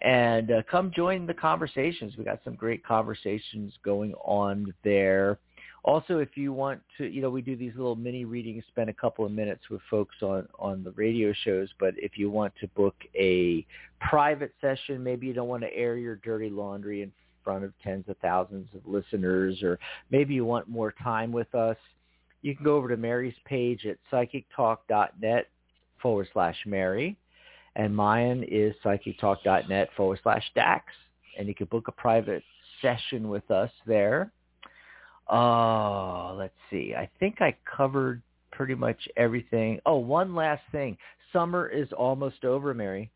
[0.01, 2.15] And uh, come join the conversations.
[2.17, 5.39] We got some great conversations going on there.
[5.87, 8.93] Also, if you want to, you know, we do these little mini readings, spend a
[8.93, 12.67] couple of minutes with folks on, on the radio shows, but if you want to
[12.75, 13.65] book a
[14.01, 18.03] private session, maybe you don't want to air your dirty laundry in front of tens
[18.09, 19.79] of thousands of listeners, or
[20.11, 21.77] maybe you want more time with us,
[22.41, 25.47] you can go over to Mary's page at psychictalk.net
[26.01, 27.15] forward slash Mary,
[27.77, 30.83] and mine is psychictalk.net forward slash Dax,
[31.39, 32.43] and you can book a private
[32.81, 34.33] session with us there.
[35.29, 36.93] Oh, let's see.
[36.95, 39.79] I think I covered pretty much everything.
[39.85, 40.97] Oh, one last thing.
[41.33, 43.09] Summer is almost over, Mary.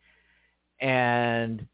[0.81, 1.65] And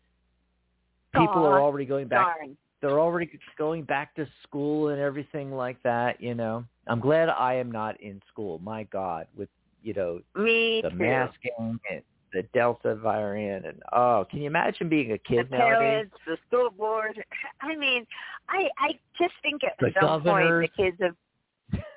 [1.13, 2.57] people Aw, are already going back Darn.
[2.81, 6.63] they're already going back to school and everything like that, you know.
[6.87, 8.59] I'm glad I am not in school.
[8.59, 9.49] My God, with
[9.83, 10.95] you know Me the too.
[10.95, 12.01] masking and
[12.33, 15.77] the Delta variant, and oh, can you imagine being a the kid nowadays?
[15.77, 17.23] parents, the school board.
[17.61, 18.05] I mean,
[18.49, 21.15] I I just think at The some point the kids have.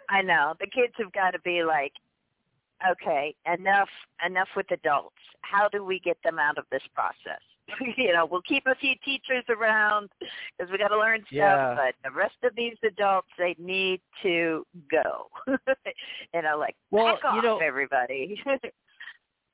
[0.08, 1.92] I know the kids have got to be like,
[2.90, 3.88] okay, enough,
[4.24, 5.14] enough with adults.
[5.42, 7.40] How do we get them out of this process?
[7.96, 11.30] you know, we'll keep a few teachers around because we got to learn stuff.
[11.30, 11.76] Yeah.
[11.76, 15.28] But the rest of these adults, they need to go.
[15.46, 18.42] you know, like Well, you know, everybody.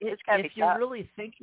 [0.00, 1.34] it's be if you really think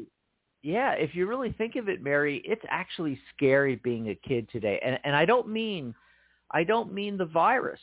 [0.62, 4.80] yeah if you really think of it mary it's actually scary being a kid today
[4.84, 5.94] and and i don't mean
[6.52, 7.80] i don't mean the virus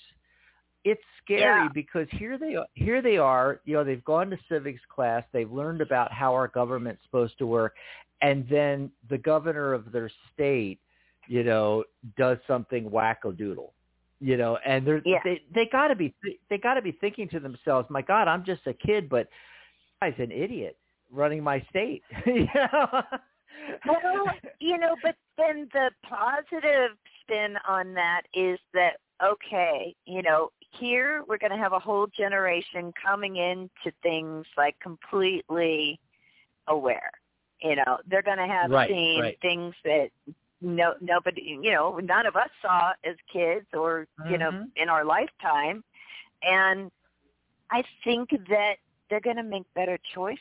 [0.85, 1.69] it's scary Yeah.
[1.75, 5.51] because here they are here they are you know they've gone to civics class they've
[5.51, 7.75] learned about how our government's supposed to work
[8.23, 10.79] and then the governor of their state
[11.29, 11.85] you know
[12.17, 13.71] does something wackadoodle
[14.21, 15.19] you know and they're Yeah.
[15.25, 16.15] they they got to be
[16.49, 19.29] they got to be thinking to themselves my god i'm just a kid but
[20.01, 20.77] guy's an idiot
[21.11, 22.03] running my state.
[22.27, 23.03] you know?
[23.85, 30.51] well, you know, but then the positive spin on that is that okay, you know,
[30.71, 36.01] here we're going to have a whole generation coming into things like completely
[36.69, 37.11] aware.
[37.63, 39.39] You know, they're going to have Right, seen right.
[39.43, 40.09] things that
[40.63, 44.71] no nobody, you know, none of us saw as kids or you know Mhm.
[44.77, 45.85] in our lifetime,
[46.43, 46.91] and
[47.71, 48.77] I think that
[49.11, 50.39] they're going to make better choices.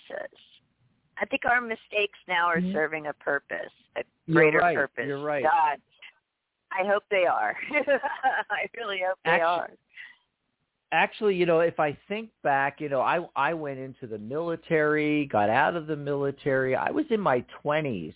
[1.18, 2.72] I think our mistakes now are Mhm.
[2.72, 5.06] serving a purpose, a greater right, purpose.
[5.06, 5.44] you're right.
[5.44, 5.82] God,
[6.72, 7.58] I hope they are.
[8.50, 9.72] I really hope they Actu- are.
[10.92, 15.26] Actually, you know, if I think back, you know, I I went into the military,
[15.28, 16.76] got out of the military.
[16.76, 18.14] I was in my 20s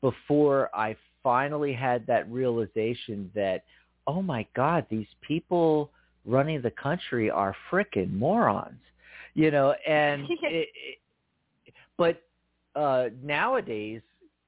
[0.00, 3.64] before I finally had that realization that
[4.06, 5.90] oh my god, these people
[6.24, 8.80] running the country are frickin' morons.
[9.38, 12.22] You know, and it, it, but
[12.74, 14.02] uh nowadays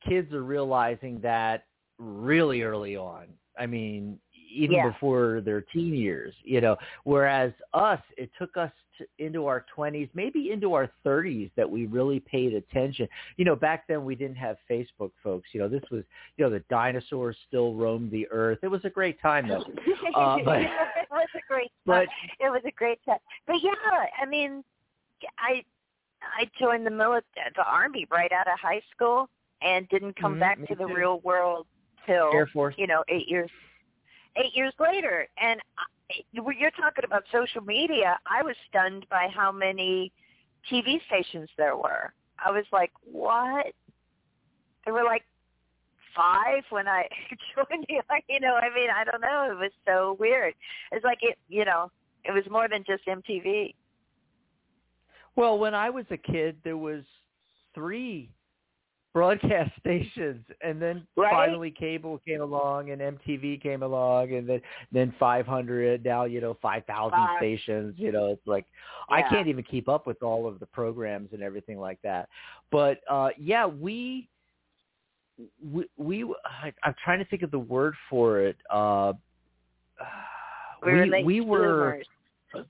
[0.06, 1.66] kids are realizing that
[1.98, 3.26] really early on.
[3.56, 4.18] I mean,
[4.52, 4.88] even Yeah.
[4.90, 10.08] before their teen years, you know, whereas us, it took us to, into our 20s,
[10.14, 13.06] maybe into our 30s that we really paid attention.
[13.36, 15.50] You know, back then we didn't have Facebook folks.
[15.52, 16.02] You know, this was,
[16.36, 18.58] you know, the dinosaurs still roamed the earth.
[18.62, 19.64] It was a great time though.
[20.16, 22.08] Uh, but- it was a great But
[22.40, 23.18] it was a great time.
[23.46, 23.70] But yeah,
[24.20, 24.64] I mean,
[25.38, 25.64] I
[26.22, 29.28] I joined the military, the army right out of high school,
[29.62, 30.94] and didn't come Mhm, back to the too.
[30.94, 31.66] real world
[32.06, 32.74] till Air Force.
[32.78, 33.50] you know eight years
[34.36, 35.28] eight years later.
[35.40, 40.12] And I, you're talking about social media, I was stunned by how many
[40.70, 42.12] TV stations there were.
[42.44, 43.66] I was like, what?
[44.84, 45.24] There were like
[46.14, 47.08] five when I
[47.54, 48.22] joined the.
[48.28, 49.48] You know, I mean, I don't know.
[49.50, 50.54] It was so weird.
[50.92, 51.90] It's like it, you know,
[52.24, 53.74] it was more than just MTV.
[55.36, 57.02] Well, when I was a kid, there was
[57.74, 58.30] three
[59.12, 61.30] broadcast stations and then Right.
[61.30, 64.62] finally cable came along and MTV came along and then
[64.92, 67.36] then 500 now you know 5000 Five.
[67.38, 68.66] stations you know it's like
[69.08, 72.28] I can't even keep up with all of the programs and everything like that
[72.70, 74.28] but uh yeah we
[75.60, 79.12] we, we I, I'm trying to think of the word for it uh
[80.84, 82.04] We we, we were
[82.54, 82.66] bloomers.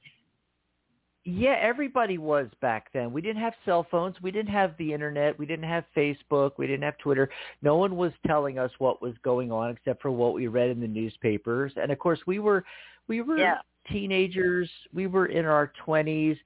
[1.24, 3.12] Yeah, everybody was back then.
[3.12, 4.16] We didn't have cell phones.
[4.22, 5.38] We didn't have the internet.
[5.38, 6.52] We didn't have Facebook.
[6.56, 7.28] We didn't have Twitter.
[7.62, 10.80] No one was telling us what was going on except for what we read in
[10.80, 11.72] the newspapers.
[11.76, 12.64] And of course, we were
[13.08, 13.58] we were Yeah.
[13.90, 14.70] teenagers.
[14.94, 16.38] We were in our 20s.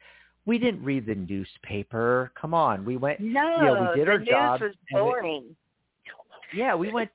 [0.46, 2.32] We didn't read the newspaper.
[2.34, 2.84] Come on.
[2.84, 5.56] We went No, Yeah, we did the our news job, was boring.
[6.54, 7.10] Yeah, we went.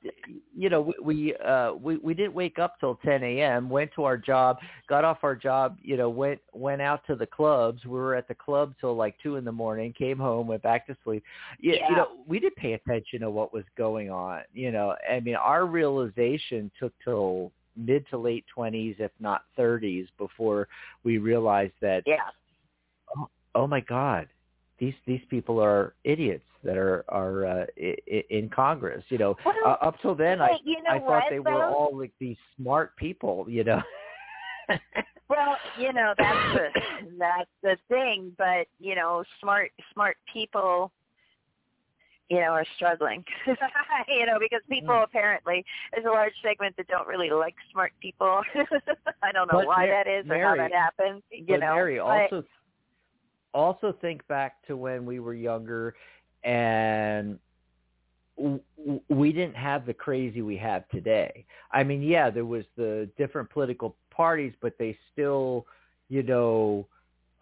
[0.56, 3.70] You know, we we uh, we we didn't wake up till 10 a.m.
[3.70, 5.78] Went to our job, got off our job.
[5.82, 7.84] You know, went went out to the clubs.
[7.86, 9.94] We were at the club till like two in the morning.
[9.98, 11.24] Came home, went back to sleep.
[11.60, 11.90] You, Yeah.
[11.90, 14.42] you know, we didn't pay attention to what was going on.
[14.54, 20.08] You know, I mean, our realization took till mid to late 20s, if not 30s,
[20.18, 20.68] before
[21.04, 22.18] we realized that Yeah.
[23.56, 24.28] oh my god
[24.80, 29.36] these these people are idiots that are are uh, i- i- in congress you know
[29.46, 32.12] Well, uh, up till then i you know i thought what, they were all like
[32.20, 33.82] these smart people you know
[35.30, 36.68] Well, you know that's the
[37.20, 40.92] that's the thing, but you know, smart smart people,
[42.30, 43.24] you know, are struggling.
[44.08, 45.04] you know, because people Mm.
[45.04, 48.42] apparently there's a large segment that don't really like smart people.
[49.24, 51.22] I don't know But why that is or how that happens.
[51.32, 52.30] You but know, Mary, but-
[53.54, 55.96] also think back to when we were younger
[56.44, 57.40] and
[59.10, 61.46] we didn't have the crazy we have today.
[61.72, 65.66] I mean, yeah, there was the different political parties, but they still,
[66.10, 66.88] you know,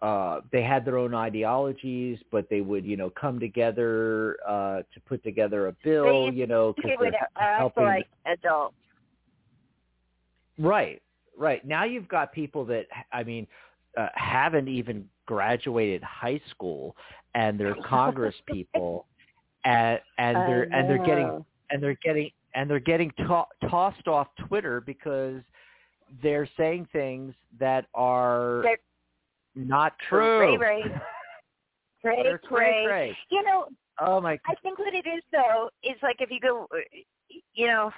[0.00, 5.00] uh they had their own ideologies, but they would, you know, come together uh to
[5.06, 7.12] put together a bill, They- you know, because they're
[7.56, 8.74] helping like adults.
[10.58, 11.00] Right,
[11.36, 11.64] right.
[11.64, 13.46] Now you've got people that I mean
[13.96, 16.96] uh, haven't even graduated high school,
[17.34, 19.06] and they're Congress people,
[19.64, 24.28] and and they're and they're getting and they're getting and they're getting to- tossed off
[24.48, 25.40] Twitter because
[26.22, 28.78] they're saying things that are They're
[29.54, 30.56] not true.
[30.58, 30.82] Cray,
[32.02, 33.16] cray, cray, cray cray.
[33.30, 33.68] You know,
[34.00, 34.38] Oh my!
[34.46, 36.66] I think what it is though is like if you go,
[37.54, 37.90] you know,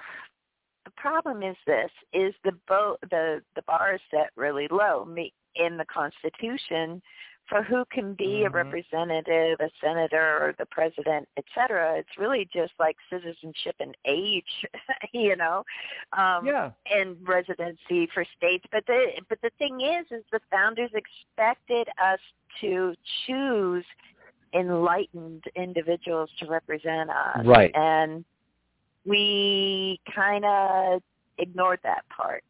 [0.84, 5.34] the problem is this: is the bo- the the bar is set really low me-
[5.54, 7.02] in the Constitution
[7.46, 8.54] for who can be a Mhm.
[8.54, 11.96] representative, a senator, or the president, et cetera.
[11.96, 14.64] It's really just like citizenship and age,
[15.12, 15.64] you know,
[16.12, 16.70] um, Yeah.
[16.86, 18.64] and residency for states.
[18.70, 22.20] But the but the thing is, is the founders expected us
[22.60, 22.94] to
[23.26, 23.84] choose
[24.52, 27.74] enlightened individuals to represent us, Right.
[27.74, 28.24] and
[29.04, 31.02] we kind of
[31.38, 32.44] ignored that part.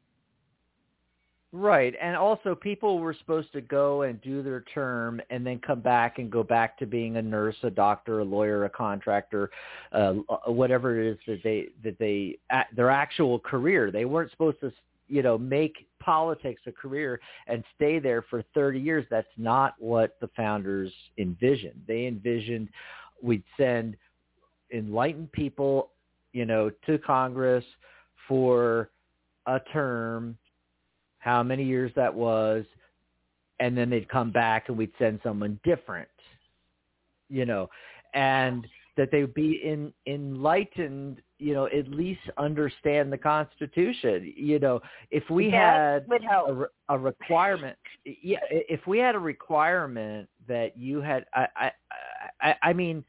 [1.52, 1.94] Right.
[2.00, 6.20] And also people were supposed to go and do their term and then come back
[6.20, 9.50] and go back to being a nurse, a doctor, a lawyer, a contractor,
[9.90, 10.12] uh
[10.46, 12.38] whatever it is that they that they
[12.76, 13.90] their actual career.
[13.90, 14.72] They weren't supposed to,
[15.08, 19.04] you know, make politics a career and stay there for 30 years.
[19.10, 21.82] That's not what the founders envisioned.
[21.88, 22.68] They envisioned
[23.20, 23.96] we'd send
[24.72, 25.90] enlightened people,
[26.32, 27.64] you know, to Congress
[28.28, 28.90] for
[29.46, 30.38] a term
[31.20, 32.64] how many years that was,
[33.60, 36.08] and then they'd come back and we'd send someone different,
[37.28, 37.68] you know,
[38.14, 44.32] and that they would be in, enlightened, you know, at least understand the Constitution.
[44.36, 44.80] You know,
[45.10, 51.00] if we that had a, a requirement, yeah, if we had a requirement that you
[51.00, 51.70] had, I, I,
[52.40, 53.04] I, I mean,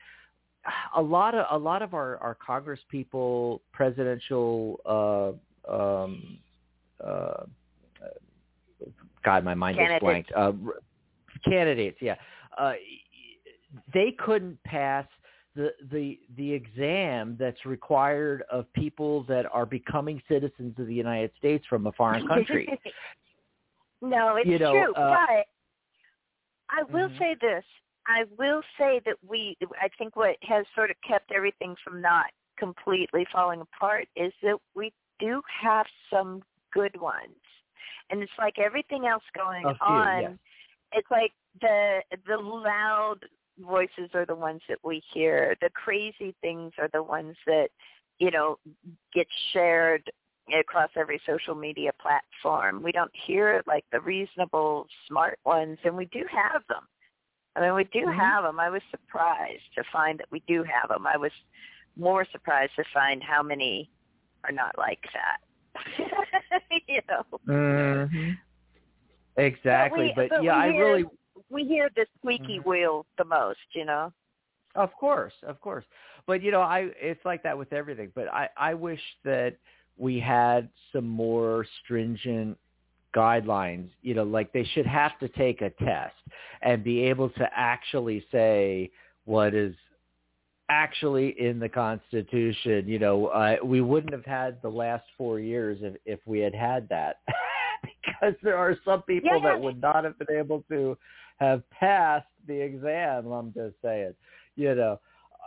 [0.96, 4.80] a lot of a lot of our our Congress people, presidential,
[5.68, 6.38] uh, um,
[7.04, 7.46] uh,
[9.24, 10.32] God, my mind is blanked.
[10.36, 10.54] Uh,
[11.46, 12.16] candidates, yeah,
[12.58, 12.74] uh,
[13.94, 15.06] they couldn't pass
[15.56, 21.32] the the the exam that's required of people that are becoming citizens of the United
[21.38, 22.68] States from a foreign country.
[24.02, 24.94] no, it's You know, true.
[24.96, 25.46] uh, but
[26.70, 27.20] I will Mhm.
[27.20, 27.66] say this.
[28.08, 32.32] I will say that we, I think what has sort of kept everything from not
[32.58, 37.36] completely falling apart is that we do have some good ones.
[38.10, 40.22] And it's like everything else going on.
[40.22, 40.32] yes.
[40.94, 43.20] It's like the the loud
[43.60, 45.56] voices are the ones that we hear.
[45.62, 47.70] The crazy things are the ones that,
[48.20, 48.58] you know,
[49.14, 50.10] get shared
[50.58, 52.82] across every social media platform.
[52.84, 56.88] We don't hear like the reasonable, smart ones, and we do have them.
[57.56, 58.18] I mean, we do Mhm.
[58.18, 58.60] have them.
[58.60, 61.06] I was surprised to find that we do have them.
[61.06, 61.32] I was
[61.96, 63.90] more surprised to find how many
[64.46, 65.42] are not like that.
[66.88, 67.24] you know.
[67.48, 68.38] Mhm.
[69.38, 71.06] Exactly, But we- but, but yeah, I hear- really
[71.50, 72.66] We hear the squeaky Mhm.
[72.66, 74.14] wheel the most, you know.
[74.76, 75.86] Of course, of course.
[76.26, 78.12] But you know, I it's like that with everything.
[78.16, 79.58] But I I wish that
[79.98, 82.58] we had some more stringent
[83.14, 83.90] guidelines.
[84.02, 86.16] You know, like they should have to take a test
[86.62, 88.92] and be able to actually say
[89.26, 89.76] what is
[90.72, 92.88] actually in the Constitution.
[92.88, 96.56] You know, uh, we wouldn't have had the last four years if if we had
[96.56, 97.18] had that.
[97.84, 99.50] because there are some people Yeah, yeah.
[99.50, 100.98] that would not have been able to
[101.40, 103.28] have passed the exam.
[103.32, 104.14] I'm just saying
[104.56, 105.00] you know.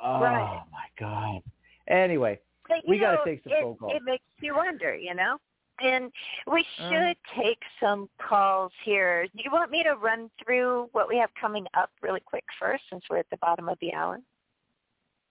[0.03, 0.63] Oh Right.
[0.73, 1.43] my God.
[1.89, 3.93] Anyway, But, We gotta take some it, phone calls.
[3.95, 5.39] It makes you wonder, you know.
[5.81, 6.13] And
[6.47, 6.89] we Uh.
[6.89, 9.27] should take some calls here.
[9.29, 12.83] Do you want me to run through what we have coming up really quick first,
[12.91, 14.19] since we're at the bottom of the hour?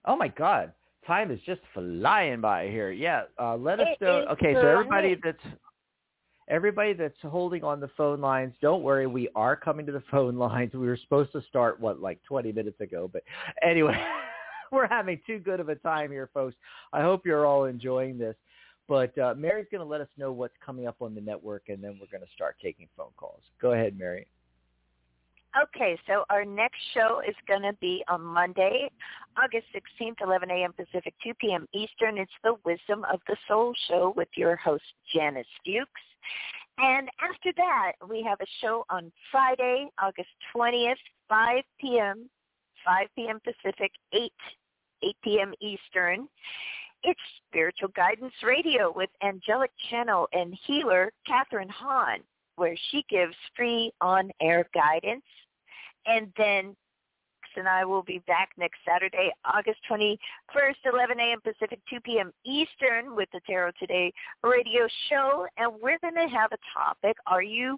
[0.06, 0.72] Oh my God,
[1.06, 2.91] time is just flying by here.
[2.91, 4.26] Yeah, uh, let us know.
[4.32, 5.38] Okay, so everybody that's
[6.49, 10.36] everybody that's holding on the phone lines, don't worry, we are coming to the phone
[10.38, 10.74] lines.
[10.74, 13.24] We were supposed to start what like 20 minutes ago, but
[13.62, 13.99] anyway,
[14.72, 16.56] we're having too good of a time here, folks.
[16.91, 18.36] I hope you're all enjoying this.
[18.89, 21.82] But uh, Mary's going to let us know what's coming up on the network, and
[21.82, 23.41] then we're going to start taking phone calls.
[23.62, 24.28] Go ahead, Mary.
[25.62, 28.89] Okay, so our next show is going to be on Monday,
[29.38, 30.74] August 16th, 11 a.m.
[30.74, 31.68] Pacific, 2 p.m.
[31.74, 32.18] Eastern.
[32.18, 34.84] It's the Wisdom of the Soul show with your host,
[35.14, 36.01] Janice Fuchs.
[36.80, 40.95] And after that, we have a show on Friday, August 20th,
[41.30, 42.30] 5 p.m.,
[42.84, 43.39] 5 p.m.
[43.43, 44.32] Pacific, 8,
[45.04, 45.54] 8 p.m.
[45.62, 46.28] Eastern.
[47.04, 52.22] It's Spiritual Guidance Radio with angelic channel and healer Catherine Hahn,
[52.56, 55.24] where she gives free on-air guidance.
[56.06, 56.76] And then
[57.56, 61.39] and I will be back next Saturday, August 21st, 11 a.m.
[61.41, 62.32] Pacific, 2 p.m.
[62.45, 64.12] Eastern with the Tarot Today
[64.43, 65.45] radio show.
[65.58, 67.78] And we're going to have a topic, are you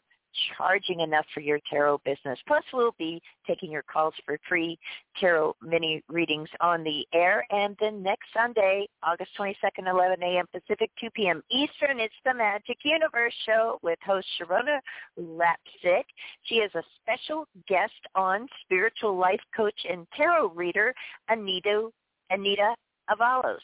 [0.57, 2.39] charging enough for your tarot business?
[2.47, 4.77] Plus, we'll be taking your calls for free
[5.19, 7.45] tarot mini readings on the air.
[7.49, 10.45] And then next Sunday, August 22nd, 11 a.m.
[10.51, 11.41] Pacific, 2 p.m.
[11.51, 14.79] Eastern, it's the Magic Universe show with host Sharona
[15.19, 16.05] Lapsick.
[16.43, 20.93] She is a special guest on spiritual life coach and tarot reader
[21.29, 21.89] Anita,
[22.29, 22.75] Anita
[23.09, 23.57] Avalos.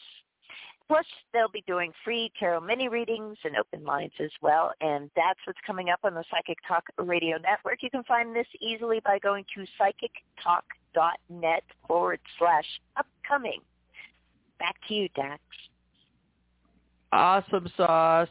[0.88, 4.72] Plus, they'll be doing free tarot mini readings and open lines as well.
[4.80, 7.82] And that's what's coming up on the Psychic Talk Radio Network.
[7.82, 12.66] You can find this easily by going to psychictalk.net forward slash
[12.96, 13.60] upcoming.
[14.58, 15.40] Back to you, Dax.
[17.12, 18.28] Awesome sauce.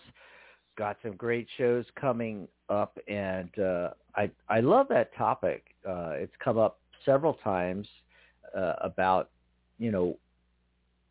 [0.78, 5.66] Got some great shows coming up, and uh, I I love that topic.
[5.88, 7.88] Uh, it's come up several times
[8.58, 9.30] uh, about
[9.78, 10.18] you know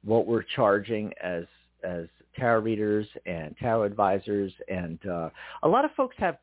[0.05, 1.45] what we're charging as
[1.83, 5.31] as tarot readers and tarot advisors, and uh,
[5.63, 6.37] a lot of folks have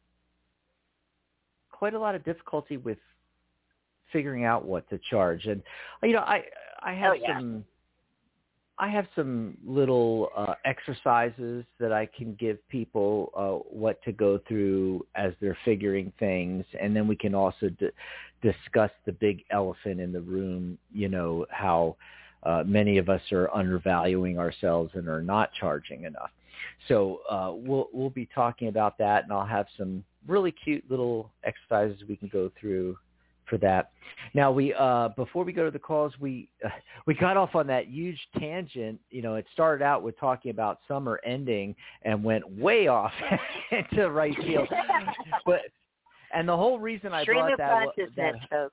[1.71, 2.97] quite a lot of difficulty with
[4.11, 5.45] figuring out what to charge.
[5.45, 5.61] And
[6.03, 6.43] you know, I
[6.81, 7.37] I have Oh, yeah.
[7.37, 7.65] some
[8.79, 14.39] I have some little uh, exercises that I can give people uh, what to go
[14.47, 17.89] through as they're figuring things, and then we can also d-
[18.43, 20.77] discuss the big elephant in the room.
[20.93, 21.95] You know how
[22.47, 26.31] uh, many of us are undervaluing ourselves and are not charging enough.
[26.87, 31.31] So uh, we'll we'll be talking about that, and I'll have some really cute little
[31.43, 32.97] exercises we can go through
[33.49, 33.91] for that.
[34.33, 36.69] Now we uh before we go to the calls, we uh,
[37.05, 38.99] we got off on that huge tangent.
[39.09, 43.11] You know, it started out with talking about summer ending and went way off
[43.71, 44.69] into right field.
[45.45, 45.61] But
[46.33, 48.69] and the whole reason I Stream brought that, wa- consciousness, that.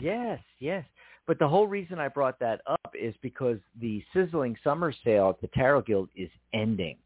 [0.00, 0.84] Yes, yes.
[1.26, 5.40] But the whole reason I brought that up is because the sizzling summer sale at
[5.40, 6.96] the Tarot Guild is ending.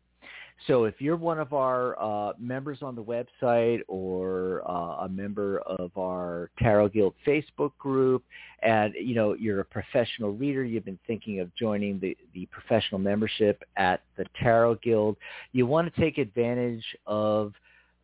[0.66, 5.60] So if you're one of our uh, members on the website or uh, a member
[5.60, 8.24] of our Tarot Guild Facebook group,
[8.62, 12.98] and you know you're a professional reader, you've been thinking of joining the, the professional
[12.98, 15.16] membership at the Tarot Guild,
[15.52, 17.52] you want to take advantage of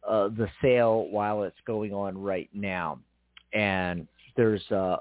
[0.09, 3.01] uh, the sale while it's going on right now.
[3.53, 4.07] And
[4.37, 4.99] there's uh,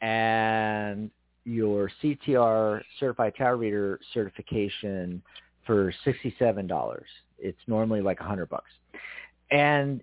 [0.00, 1.10] and
[1.44, 5.22] your CTR Certified Tarot Reader certification
[5.66, 7.00] for $67.
[7.38, 8.70] It's normally like a 100 bucks.
[9.50, 10.00] And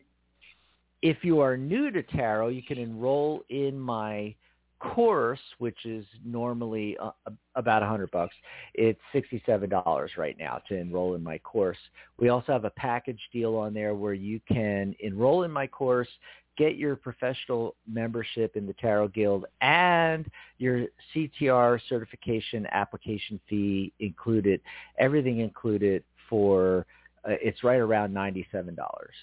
[1.02, 4.36] if you are new to tarot, you can enroll in my
[4.82, 7.12] course, which is normally uh,
[7.56, 8.36] about a hundred bucks.
[8.74, 11.78] It's sixty-seven dollars right now to enroll in my course.
[12.18, 16.08] We also have a package deal on there where you can enroll in my course,
[16.58, 20.26] get your professional membership in the Tarot Guild, and
[20.58, 24.62] your CTR certification application fee included.
[24.98, 26.86] Everything included for
[27.24, 29.14] uh, it's right around ninety-seven dollars.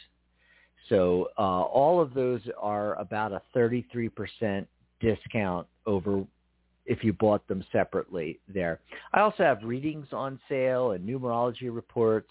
[0.89, 4.67] So uh, all of those are about a 33%
[5.01, 6.25] discount over
[6.87, 8.81] if you bought them separately there.
[9.13, 12.31] I also have readings on sale and numerology reports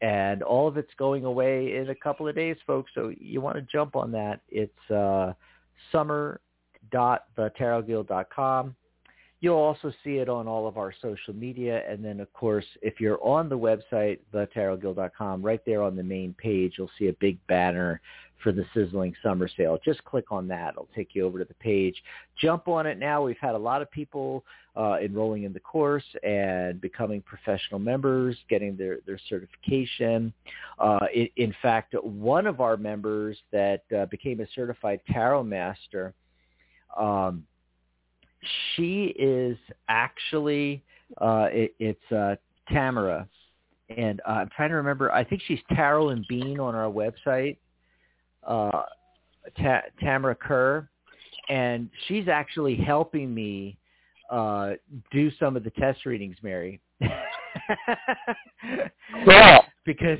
[0.00, 2.90] and all of it's going away in a couple of days, folks.
[2.94, 4.42] So you want to jump on that.
[4.48, 5.32] It's uh,
[5.92, 8.76] summer.thetarotguild.com.
[9.40, 11.82] You'll also see it on all of our social media.
[11.88, 16.34] And then, of course, if you're on the website, thetarotguild.com, right there on the main
[16.34, 18.00] page, you'll see a big banner
[18.42, 19.78] for the sizzling summer sale.
[19.84, 20.70] Just click on that.
[20.70, 22.02] It'll take you over to the page.
[22.40, 23.22] Jump on it now.
[23.22, 24.44] We've had a lot of people
[24.76, 30.32] uh, enrolling in the course and becoming professional members, getting their, their certification.
[30.78, 36.14] Uh, in, fact, one of our members that uh, became a certified tarot master,
[36.96, 37.44] um,
[38.74, 39.56] she is
[39.88, 40.82] actually
[41.20, 42.36] uh, it, it's uh,
[42.72, 43.26] Tamara,
[43.96, 45.10] and uh, I'm trying to remember.
[45.12, 47.56] I think she's Tarot and Bean on our website.
[48.46, 48.82] Uh,
[49.56, 50.88] Ta- Tamara Kerr,
[51.48, 53.78] and she's actually helping me
[54.30, 54.72] uh,
[55.10, 56.80] do some of the test readings, Mary.
[59.26, 59.60] yeah.
[59.84, 60.18] because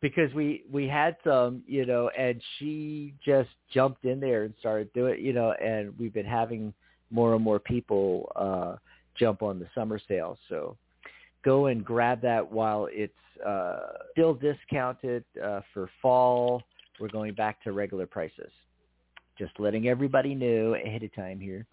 [0.00, 4.92] because we we had some, you know, and she just jumped in there and started
[4.92, 6.72] doing, you know, and we've been having
[7.10, 8.76] more and more people uh,
[9.16, 10.38] jump on the summer sale.
[10.48, 10.76] So
[11.44, 13.12] go and grab that while it's
[13.46, 13.80] uh,
[14.12, 16.62] still discounted uh, for fall.
[16.98, 18.50] We're going back to regular prices.
[19.38, 21.66] Just letting everybody know ahead of time here.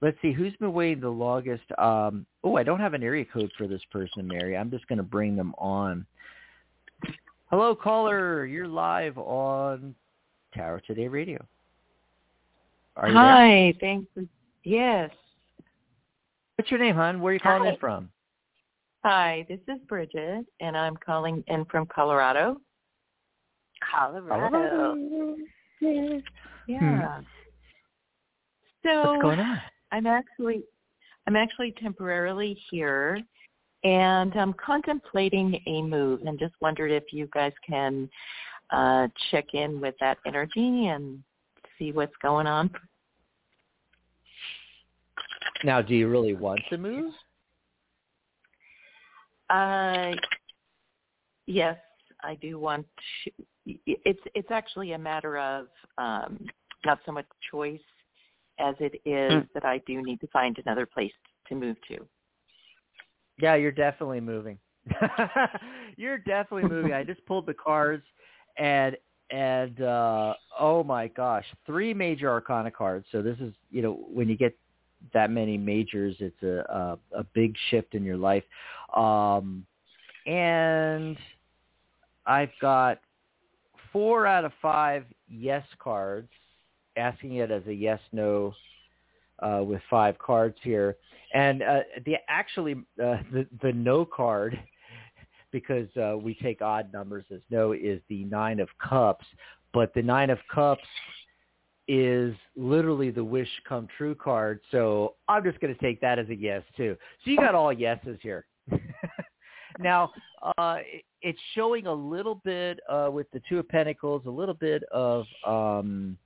[0.00, 1.64] Let's see who's been waiting the longest.
[1.76, 4.56] Um, oh, I don't have an area code for this person, Mary.
[4.56, 6.06] I'm just going to bring them on.
[7.50, 8.46] Hello, caller.
[8.46, 9.94] You're live on
[10.54, 11.44] Tarot Today Radio.
[12.96, 13.74] Hi.
[13.78, 14.06] There?
[14.16, 14.30] Thanks
[14.64, 15.10] Yes.
[16.56, 17.20] What's your name, hon?
[17.20, 17.70] Where are you calling Hi.
[17.70, 18.10] in from?
[19.02, 22.60] Hi, this is Bridget, and I'm calling in from Colorado.
[23.90, 25.36] Colorado.
[25.80, 26.18] Yeah.
[26.66, 26.78] yeah.
[26.78, 27.22] Hmm.
[28.82, 29.60] So What's going on?
[29.90, 30.62] I'm actually
[31.26, 33.20] I'm actually temporarily here
[33.84, 38.08] and I'm contemplating a move and just wondered if you guys can
[38.70, 41.22] uh check in with that energy and
[41.78, 42.70] see what's going on
[45.64, 47.12] now, do you really want to move?
[49.48, 50.12] Uh,
[51.46, 51.76] yes,
[52.22, 52.86] I do want
[53.24, 53.30] to.
[53.86, 55.66] It's it's actually a matter of
[55.98, 56.46] um,
[56.84, 57.80] not so much choice
[58.58, 59.48] as it is mm.
[59.54, 61.12] that I do need to find another place
[61.48, 62.06] to move to.
[63.40, 64.58] Yeah, you're definitely moving.
[65.96, 66.92] you're definitely moving.
[66.92, 68.04] I just pulled the cards
[68.56, 68.96] and
[69.30, 73.06] and uh oh my gosh, three major arcana cards.
[73.12, 74.56] So this is, you know, when you get
[75.12, 76.16] that many majors.
[76.18, 78.44] It's a a, a big shift in your life,
[78.94, 79.64] um,
[80.26, 81.16] and
[82.26, 83.00] I've got
[83.92, 86.28] four out of five yes cards,
[86.96, 88.54] asking it as a yes no
[89.40, 90.96] uh, with five cards here,
[91.34, 94.58] and uh, the actually uh, the the no card
[95.50, 99.24] because uh, we take odd numbers as no is the nine of cups,
[99.72, 100.86] but the nine of cups
[101.92, 104.60] is literally the wish come true card.
[104.70, 106.96] So I'm just going to take that as a yes too.
[107.24, 108.46] So you got all yeses here.
[109.80, 110.12] now,
[110.56, 110.76] uh,
[111.20, 115.24] it's showing a little bit uh, with the two of pentacles, a little bit of
[115.44, 116.16] um,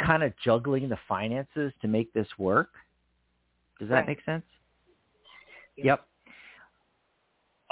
[0.00, 2.70] kind of juggling the finances to make this work.
[3.80, 4.06] Does that right.
[4.06, 4.44] make sense?
[5.76, 6.06] Yep.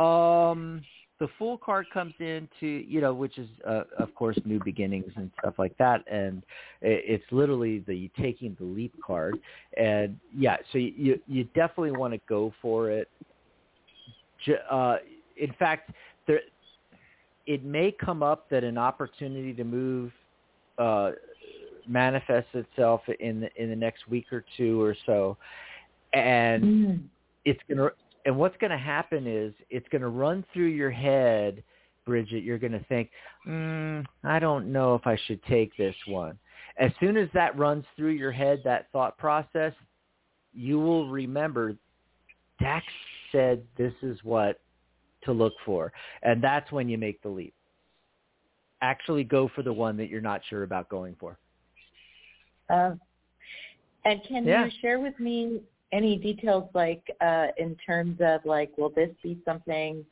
[0.04, 0.82] Um,
[1.18, 5.12] the Fool card comes in to you know which is uh, of course new beginnings
[5.16, 6.42] and stuff like that and
[6.82, 9.38] it's literally the taking the leap card
[9.76, 13.08] and yeah so you you definitely want to go for it
[14.70, 14.96] uh,
[15.36, 15.90] in fact
[16.26, 16.40] there
[17.46, 20.12] it may come up that an opportunity to move
[20.78, 21.12] uh,
[21.88, 25.36] manifests itself in the, in the next week or two or so
[26.12, 27.00] and mm.
[27.44, 27.90] it's going to
[28.26, 31.62] and what's going to happen is it's going to run through your head,
[32.04, 32.42] Bridget.
[32.42, 33.08] You're going to think,
[33.48, 36.36] mm, I don't know if I should take this one.
[36.78, 39.72] As soon as that runs through your head, that thought process,
[40.52, 41.74] you will remember
[42.60, 42.84] Dax
[43.32, 44.60] said this is what
[45.22, 45.92] to look for.
[46.22, 47.54] And that's when you make the leap.
[48.82, 51.38] actually go for the one that you're not sure about going for.
[52.68, 52.94] Uh,
[54.04, 54.66] and can Yeah.
[54.66, 55.62] you share with me
[55.92, 60.04] any details, like uh, in terms of like, will this be something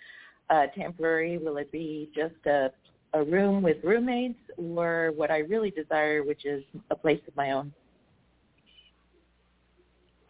[0.51, 1.39] uh, temporary?
[1.39, 2.71] Will it be just a
[3.15, 7.53] a room with roommates, or what I really desire, which is a place of my
[7.53, 7.73] own?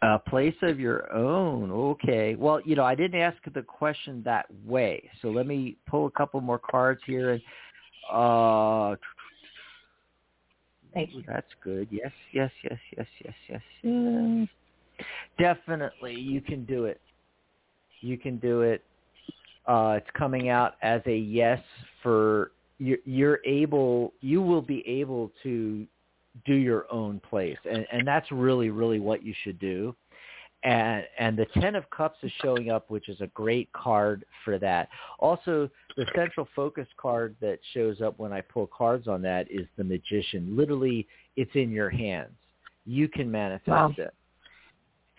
[0.03, 1.71] A place of your own.
[1.71, 2.35] Okay.
[2.35, 5.09] Well, you know, I didn't ask the question that way.
[5.23, 7.43] So let me pull a couple more cards here and
[8.13, 8.97] uh
[10.93, 11.25] Thank you.
[11.27, 11.89] that's good.
[11.91, 14.49] Yes, yes, yes, yes, yes, yes, yes.
[15.39, 17.01] Definitely you can do it.
[18.01, 18.83] You can do it.
[19.67, 21.61] Uh it's coming out as a yes
[22.03, 25.87] for you're, you're able you will be able to
[26.45, 29.95] do your own place and and that's really really what you should do
[30.65, 34.59] and and the 10 of cups is showing up which is a great card for
[34.59, 34.89] that
[35.21, 39.67] also the central focus card that shows up when i pull cards on that is
[39.77, 42.33] the magician literally it's in your hands
[42.85, 43.95] you can manifest Wow.
[43.99, 44.15] it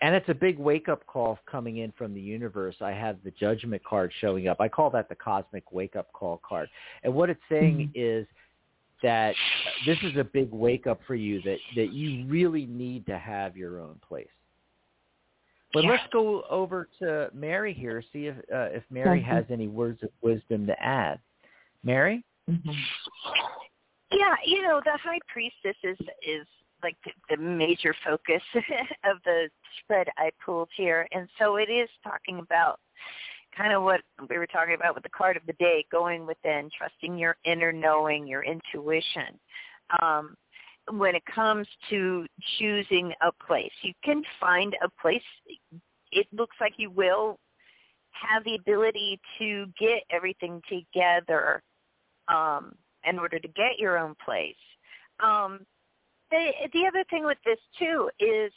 [0.02, 3.30] and it's a big wake up call coming in from the universe i have the
[3.32, 6.68] judgment card showing up i call that the cosmic wake up call card
[7.02, 8.26] and what it's saying is
[9.02, 9.34] that
[9.84, 13.56] this is a big wake up for you that that you really need to have
[13.56, 14.28] your own place.
[15.72, 15.90] But Yeah.
[15.90, 19.24] let's go over to Mary here, see if uh, if Mary Mhm.
[19.24, 21.20] has any words of wisdom to add.
[21.82, 22.24] Mary?
[22.46, 22.72] hmm
[24.12, 26.46] Yeah, you know, the high priestess is is
[26.82, 28.42] like the, the major focus
[29.04, 29.48] of the
[29.80, 32.80] spread I pulled here, and so it is talking about
[33.56, 36.70] kind of what we were talking about with the card of the day, going within,
[36.76, 39.38] trusting your inner knowing, your intuition.
[40.02, 40.36] Um,
[40.90, 42.26] when it comes to
[42.58, 45.22] choosing a place, you can find a place.
[46.12, 47.38] It looks like you will
[48.12, 51.62] have the ability to get everything together
[52.28, 52.74] um,
[53.04, 54.54] in order to get your own place.
[55.22, 55.60] Um,
[56.30, 58.52] the the other thing with this too is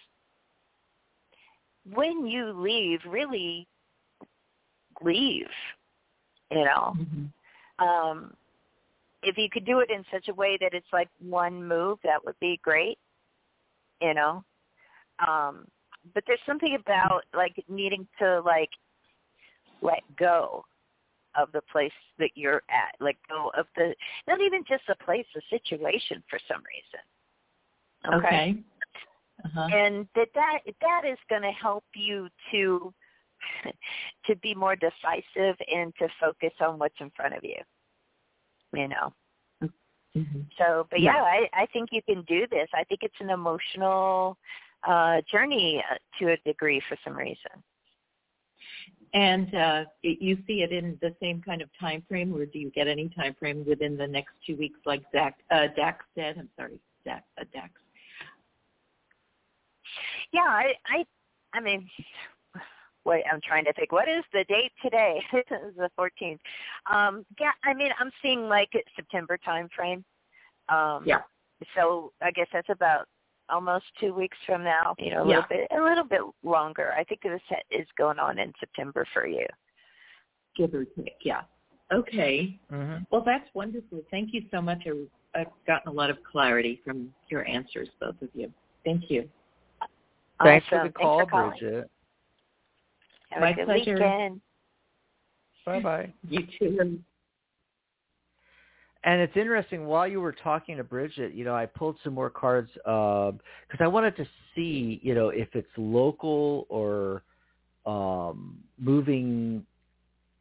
[1.94, 3.68] when you leave, really
[5.02, 5.48] leave.
[6.52, 7.26] You know, hmm
[7.80, 8.34] um,
[9.24, 12.24] if you could do it in such a way that it's like one move, that
[12.26, 12.98] would be great.
[14.02, 14.44] You know,
[15.26, 15.66] um,
[16.14, 18.70] but there's something about like needing to like
[19.82, 20.64] let go
[21.38, 23.94] of the place that you're at, let go of the
[24.28, 27.04] not even just a place, a situation for some reason.
[28.08, 28.56] Okay.
[29.46, 29.68] Uh-huh.
[29.72, 32.94] and that that that is going to help you to
[34.26, 37.56] to be more decisive and to focus on what's in front of you
[38.74, 39.14] you know
[40.14, 41.14] hmm so but Yeah.
[41.16, 44.38] yeah, i i think you can do this i think it's an emotional
[44.88, 47.64] uh journey uh, to a degree for some reason
[49.14, 52.70] And uh, you see it in the same kind of time frame, or do you
[52.70, 56.38] get any time frame within the next two weeks, like Zach, uh, Dax said?
[56.38, 57.72] I'm sorry, Zach, uh, Dax.
[60.32, 61.06] Yeah i i
[61.54, 61.88] i mean
[63.06, 66.40] wait i'm trying to think what is the date today it's the 14th
[66.92, 70.04] um yeah i mean i'm seeing like september time frame
[70.70, 71.22] um Yeah.
[71.76, 73.08] so i guess that's about
[73.50, 75.38] almost two weeks from now you know a Yeah.
[75.38, 79.26] little bit a little bit longer i think this is going on in september for
[79.26, 79.46] you
[80.56, 81.42] Give or take, yeah.
[81.92, 82.60] Okay.
[82.72, 83.04] Mm-hmm.
[83.12, 84.02] Well, that's wonderful.
[84.12, 84.86] Thank you so much.
[84.86, 88.52] I, I've gotten a lot of clarity from your answers, both of you.
[88.84, 89.30] Thank you.
[90.44, 91.50] Thanks for the call, Thanks for.
[91.50, 91.90] Bridget.
[93.30, 93.94] Have My a good pleasure.
[93.94, 94.42] weekend
[95.66, 96.14] Bye bye.
[96.30, 97.00] You too.
[99.06, 99.86] And it's interesting.
[99.86, 103.88] While you were talking to Bridget, you know, I pulled some more cards because I
[103.88, 107.24] wanted to see, you know, if it's local or
[107.86, 109.66] um, moving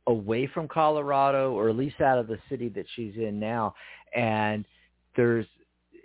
[0.09, 3.75] away from Colorado, or at least out of the city that she's in now.
[4.17, 4.65] And
[5.15, 5.47] there's,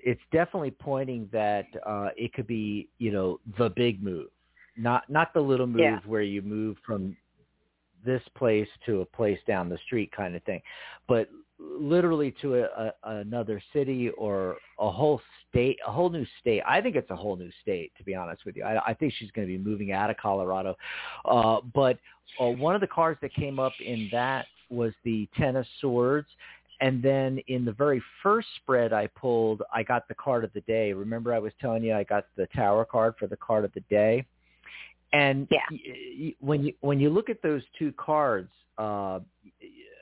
[0.05, 4.27] it's definitely pointing that uh, it could be, you know, the big move,
[4.77, 5.99] not not the little move Yeah.
[6.05, 7.15] where you move from
[8.05, 10.61] this place to a place down the street kind of thing,
[11.07, 16.61] but literally to a, a, another city or a whole state, a whole new state.
[16.67, 18.63] I think it's a whole new state, to be honest with you.
[18.63, 20.75] I, I think she's going to be moving out of Colorado.
[21.23, 21.97] Uh, but
[22.41, 26.27] uh, one of the cards that came up in that was the Ten of Swords.
[26.81, 30.61] And then in the very first spread I pulled, I got the card of the
[30.61, 30.93] day.
[30.93, 33.81] Remember I was telling you I got the Tower card for the card of the
[33.89, 34.25] day?
[35.13, 35.61] And Yeah.
[35.69, 35.79] y-
[36.19, 39.19] y- when you when you look at those two cards, uh,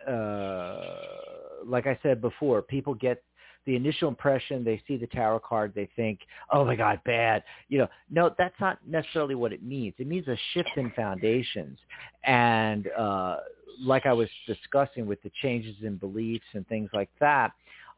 [0.07, 3.22] uh, like I said before, people get
[3.65, 7.80] the initial impression they see the tower card, they think, "Oh my God, bad." You
[7.80, 9.93] know, no, that's not necessarily what it means.
[9.99, 11.78] It means a shift in foundations,
[12.24, 13.38] and uh,
[13.80, 17.51] like I was discussing with the changes in beliefs and things like that.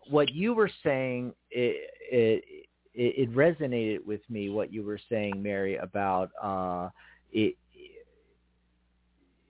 [0.09, 2.43] what you were saying, it, it
[2.95, 4.49] it resonated with me.
[4.49, 6.89] What you were saying, Mary, about uh,
[7.31, 7.55] it,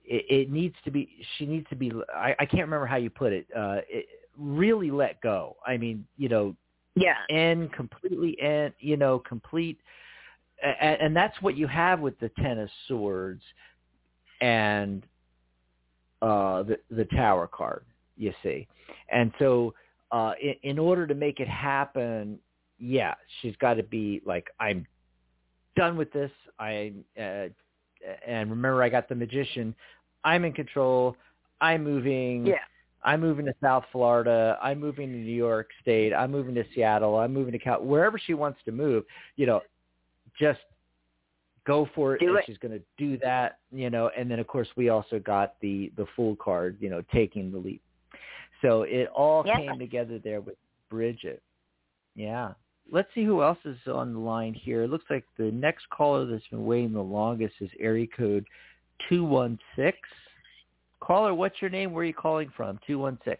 [0.05, 0.25] it.
[0.29, 1.09] It needs to be.
[1.37, 1.91] She needs to be.
[2.15, 3.47] I, I can't remember how you put it.
[3.55, 4.05] Uh, it
[4.37, 5.57] really let go.
[5.65, 6.55] I mean, you know,
[6.95, 8.73] yeah, end completely end.
[8.79, 9.79] You know, complete.
[10.79, 13.41] And, and that's what you have with the Ten of Swords
[14.39, 15.05] and
[16.23, 17.83] uh, the the Tower card.
[18.17, 18.67] You see,
[19.09, 19.73] and so
[20.11, 22.39] uh, in, in order to make it happen,
[22.79, 24.85] yeah, she's got to be like, I'm
[25.75, 26.31] done with this.
[26.59, 27.47] I uh,
[28.27, 29.75] and remember, I got the magician.
[30.23, 31.15] I'm in control.
[31.61, 32.45] I'm moving.
[32.45, 32.55] Yeah.
[33.05, 34.57] I'm moving to South Florida.
[34.61, 36.13] I'm moving to New York State.
[36.13, 37.17] I'm moving to Seattle.
[37.17, 37.83] I'm moving to Cal.
[37.83, 39.03] Wherever she wants to move,
[39.35, 39.61] you know,
[40.39, 40.61] just
[41.65, 42.19] go for it.
[42.19, 42.43] Do it.
[42.45, 44.09] She's going to do that, you know.
[44.17, 47.57] And then of course we also got the the Fool card, you know, taking the
[47.57, 47.81] leap.
[48.61, 49.57] So it all Yeah.
[49.57, 50.55] came together there with
[50.89, 51.41] Bridget.
[52.15, 52.53] Yeah.
[52.91, 54.83] Let's see who else is on the line here.
[54.83, 58.45] It looks like the next caller that's been waiting the longest is area code
[59.09, 59.93] 216.
[60.99, 61.91] Caller, what's your name?
[61.91, 62.79] Where are you calling from?
[62.85, 63.37] 216.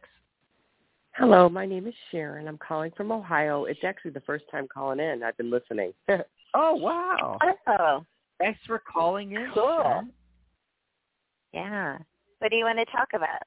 [1.16, 2.48] Hello, my name is Sharon.
[2.48, 3.66] I'm calling from Ohio.
[3.66, 5.24] It's actually the first time calling in.
[5.24, 5.94] I've been listening.
[6.56, 7.40] Oh, wow.
[7.68, 8.06] Oh,
[8.44, 9.48] Thanks for calling in.
[9.54, 9.80] Cool.
[9.82, 10.12] Sharon.
[11.54, 11.98] yeah.
[12.40, 13.42] What do you want to talk about?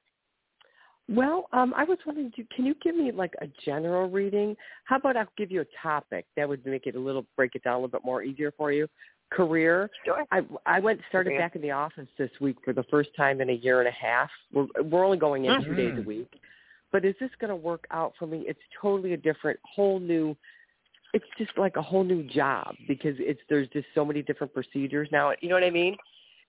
[1.09, 4.57] well, um, I was wondering, do, can you give me like a general reading?
[4.85, 7.63] How about I'll give you a topic that would make it a little break it
[7.63, 8.87] down a little bit more easier for you.
[9.29, 9.89] Career.
[10.03, 10.25] Sure.
[10.31, 11.39] I I went started Career.
[11.41, 13.91] back in the office this week for the first time in a year and a
[13.91, 14.29] half.
[14.51, 16.05] We're we're only going in two days a Mhm.
[16.05, 16.33] week.
[16.91, 18.45] But is this going to work out for me?
[18.47, 20.35] It's totally a different, whole new.
[21.17, 25.09] It's just like a whole new job because it's there's just so many different procedures
[25.11, 25.31] now.
[25.41, 25.95] You know what I mean?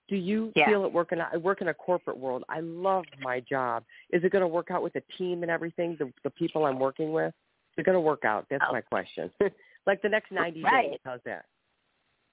[0.07, 0.67] Do you Yeah.
[0.67, 1.19] feel it working?
[1.19, 2.43] I work in a corporate world.
[2.49, 3.83] I love my job.
[4.11, 5.95] Is it going to work out with the team and everything?
[5.97, 7.33] The the people I'm working with,
[7.73, 8.45] is it going to work out?
[8.51, 8.71] That's Oh.
[8.73, 9.31] my question.
[9.87, 10.91] like the next ninety Right.
[10.91, 10.99] days.
[11.03, 11.45] How's that?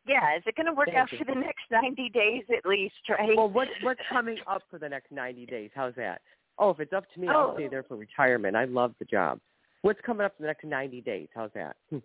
[0.07, 1.19] Yeah, is it going to work Thank out you.
[1.19, 3.35] for the next 90 days at least, right?
[3.37, 5.71] Well, what what's coming up for the next ninety days?
[5.75, 6.21] How's that?
[6.59, 7.55] Oh, if it's up to me, I'll Oh.
[7.55, 8.55] stay there for retirement.
[8.57, 9.41] I love the job.
[9.83, 11.29] What's coming up for the next ninety days?
[11.35, 11.77] How's that?
[11.91, 11.99] Hmm.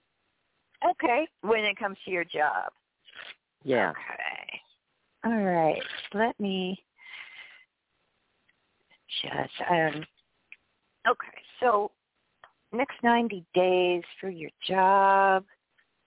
[0.89, 2.71] Okay, when it comes to your job.
[3.63, 3.91] Yeah.
[3.91, 4.61] Okay.
[5.23, 5.81] All right.
[6.13, 6.83] Let me
[9.21, 10.03] just um
[11.07, 11.91] okay, so
[12.71, 15.45] next 90 days for your job.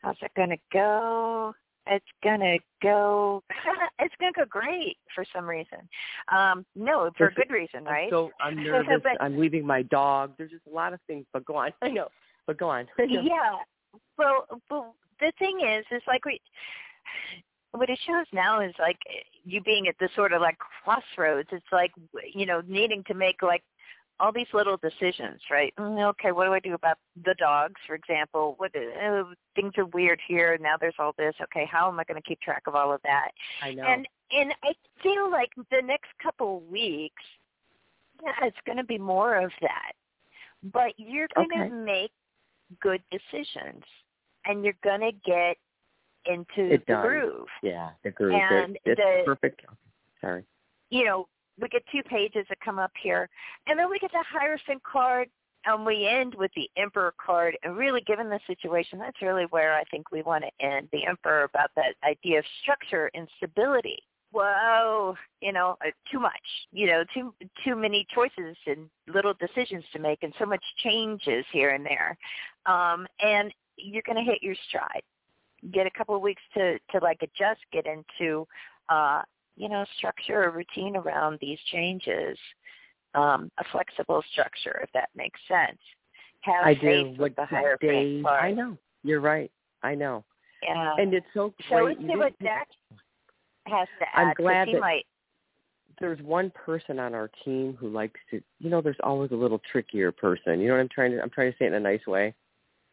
[0.00, 1.54] How's it going to go?
[1.86, 3.42] It's going to go
[4.00, 5.88] it's going to go great for some reason.
[6.32, 8.10] Um no, for a good reason, right?
[8.10, 9.00] So I'm nervous.
[9.02, 10.32] But- I'm leaving my dog.
[10.38, 11.26] There's just a lot of things.
[11.32, 11.72] But go on.
[11.82, 12.08] I know.
[12.46, 12.86] But go on.
[12.98, 13.58] Yeah.
[14.18, 16.40] Well, well, the thing is, is like we,
[17.72, 18.98] what it shows now is like
[19.44, 21.48] you being at the sort of like crossroads.
[21.52, 21.92] It's like
[22.32, 23.62] you know needing to make like
[24.20, 25.74] all these little decisions, right?
[25.78, 28.54] Mm, Okay, what do I do about the dogs, for example?
[28.58, 29.24] What uh,
[29.56, 30.56] things are weird here.
[30.60, 31.34] Now there's all this.
[31.42, 33.30] Okay, how am I going to keep track of all of that?
[33.62, 33.84] I know.
[33.86, 34.72] And and I
[35.02, 37.22] feel like the next couple weeks,
[38.22, 39.92] yeah, it's going to be more of that.
[40.72, 41.74] But you're going to Okay.
[41.74, 42.12] make
[42.80, 43.82] good decisions,
[44.44, 45.56] and you're going to get
[46.26, 47.02] into It the does.
[47.04, 47.48] groove.
[47.62, 47.90] yeah.
[48.02, 48.34] The group.
[48.34, 49.62] And it's the- perfect.
[50.20, 50.44] Sorry.
[50.90, 51.28] You know,
[51.60, 53.28] we get two pages that come up here,
[53.66, 55.28] and then we get the Hierophant card,
[55.66, 57.56] and we end with the Emperor card.
[57.62, 61.04] And really, given the situation, that's really where I think we want to end the
[61.06, 64.02] Emperor about that idea of structure and stability.
[64.34, 66.32] Whoa, you know, uh, too much.
[66.72, 67.32] You know, too
[67.64, 72.18] too many choices and little decisions to make, and so much changes here and there.
[72.66, 75.02] Um, and you're going to hit your stride.
[75.72, 78.46] Get a couple of weeks to to like adjust, get into
[78.88, 79.22] uh,
[79.56, 82.36] you know, structure a routine around these changes,
[83.14, 85.78] um, a flexible structure, if that makes sense.
[86.40, 87.10] Have I do.
[87.10, 88.24] with What the higher days?
[88.26, 88.76] I know.
[89.02, 89.50] You're right.
[89.82, 90.24] I know.
[90.62, 90.94] Yeah.
[90.98, 91.98] And it's so so great.
[91.98, 92.70] let's see what Dax
[93.66, 95.06] has to I'm glad he that- might.
[96.00, 99.60] there's one person on our team who likes to you know there's always a little
[99.70, 101.80] trickier person you know what i'm trying to i'm trying to say it in a
[101.80, 102.34] nice way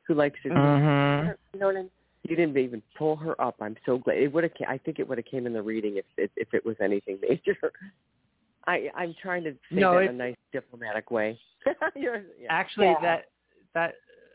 [0.08, 1.30] who likes to Mm-hmm.
[1.54, 1.90] you know what i mean
[2.24, 5.08] you didn't even pull her up i'm so glad it would have i think it
[5.08, 7.58] would have came in the reading if if, if it was anything major
[8.68, 11.40] i i'm trying to say No, that in a nice diplomatic way
[11.96, 12.18] yeah.
[12.50, 13.02] Actually, Yeah.
[13.02, 13.26] that
[13.74, 13.94] that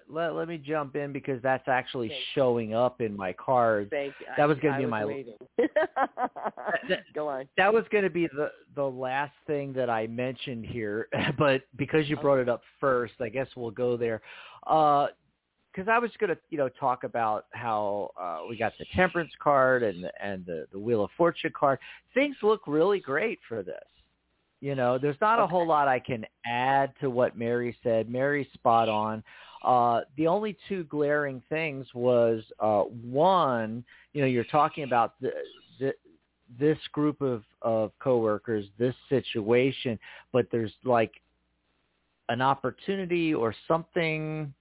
[0.08, 3.90] let let me jump in because that's actually Thank showing up in my cards.
[3.90, 4.26] Thank you.
[4.36, 5.24] that was gonna be my-
[6.88, 7.48] that- Go on.
[7.56, 12.08] That was going to be the the last thing that I mentioned here, but because
[12.08, 14.20] you brought it up first, I guess we'll go there.
[14.64, 19.32] Because I was going to, you know, talk about how uh, we got the Temperance
[19.42, 21.78] card and the, and the the Wheel of Fortune card.
[22.14, 23.76] Things look really great for this.
[24.60, 28.08] You know, there's not a whole lot I can add to what Mary said.
[28.08, 29.22] Mary's spot on.
[29.66, 35.32] Uh, the only two glaring things was uh, one, you know, you're talking about the,
[35.80, 35.92] the
[36.58, 39.98] this group of of coworkers, this situation,
[40.32, 41.10] but there's like
[42.28, 44.54] an opportunity or something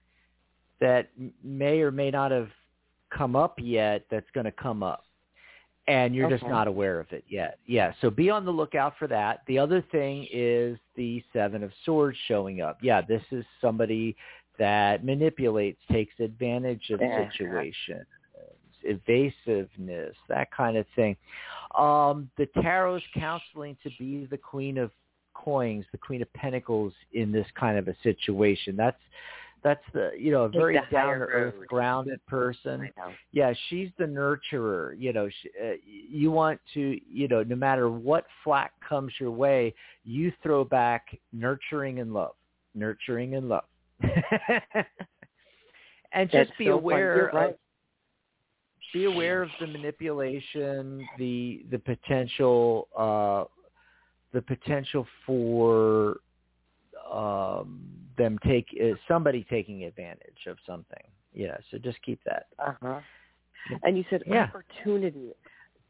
[0.80, 1.08] that
[1.44, 2.48] may or may not have
[3.16, 5.04] come up yet that's going to come up
[5.88, 7.58] and you're just not aware of it yet.
[7.66, 9.42] Yeah, so be on the lookout for that.
[9.46, 12.78] The other thing is the 7 of swords showing up.
[12.82, 14.16] Yeah, this is somebody
[14.58, 17.28] that manipulates, takes advantage of Yeah.
[17.28, 18.06] situation,
[18.82, 21.16] evasiveness, that kind of thing.
[21.74, 22.48] Um, the
[22.96, 24.92] is counseling to be the queen of
[25.34, 28.76] coins, the queen of pentacles in this kind of a situation.
[28.76, 29.00] That's
[29.62, 32.88] that's the you know a very down to earth, grounded person.
[33.32, 34.94] Yeah, she's the nurturer.
[34.98, 39.32] You know, she, uh, you want to, you know, no matter what flack comes your
[39.32, 42.34] way, you throw back nurturing and love,
[42.74, 43.64] nurturing and love,
[46.12, 47.54] and just That's be so aware You're of
[48.92, 53.44] be aware of the manipulation, the the potential uh
[54.32, 56.16] the potential for
[57.12, 57.82] um
[58.18, 61.02] them take uh, somebody taking advantage of something.
[61.34, 62.46] Yeah, so just keep that.
[62.58, 63.00] Uh-huh.
[63.82, 64.44] And you said Yeah.
[64.44, 65.32] opportunity.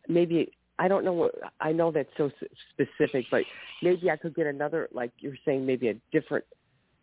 [0.08, 2.30] Maybe I don't know what I know that's so
[2.72, 3.44] specific, but
[3.82, 6.44] maybe I could get another like you're saying maybe a different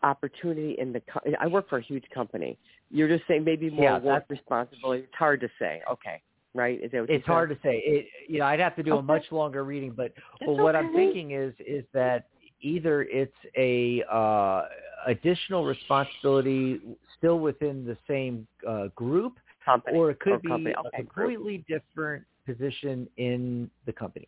[0.03, 2.57] opportunity in the co- I work for a huge company.
[2.91, 5.03] You're just saying maybe more Yeah, work responsibility.
[5.03, 5.81] It's hard to say.
[5.89, 6.21] Okay.
[6.53, 6.79] Right?
[6.83, 7.81] Is that what It's hard to say.
[7.85, 10.13] It you know, I'd have to do a much longer reading, but
[10.45, 12.27] well, what I'm thinking is is that
[12.61, 14.65] either it's a uh
[15.07, 16.79] additional responsibility
[17.17, 19.97] still within the same uh group company.
[19.97, 21.31] or it could or be a Okay, group.
[21.33, 24.27] completely different position in the company.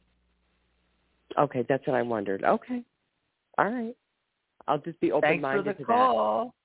[1.37, 2.43] Okay, that's what I wondered.
[2.43, 2.83] Okay.
[3.57, 3.95] All right.
[4.67, 5.87] I'll just be open Thanks for minded the to that.
[5.87, 6.55] call.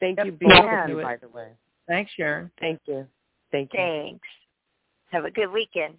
[0.00, 1.48] Thank Yep, you, we'll Bill, look by the way.
[1.86, 2.50] Thanks, Sharon.
[2.58, 3.06] Thank you.
[3.52, 3.78] Thank you.
[3.78, 4.28] Thanks.
[5.10, 5.94] Have a good weekend.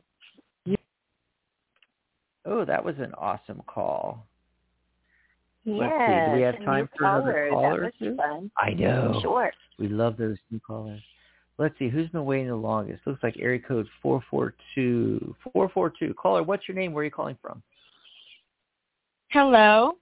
[2.45, 4.27] Oh, that was an awesome call.
[5.63, 5.73] Yeah.
[5.73, 6.31] Let's.
[6.31, 8.15] Do we have time for another caller That was two?
[8.17, 8.51] fun.
[8.57, 9.19] I know.
[9.21, 9.51] Sure.
[9.79, 11.01] We love those new callers.
[11.57, 11.87] Let's see.
[11.87, 13.05] Who's been waiting the longest?
[13.05, 15.35] Looks like area code 442.
[15.53, 16.13] 442.
[16.15, 16.91] Caller, what's your name?
[16.91, 17.61] Where are you calling from?
[19.29, 19.93] Hello.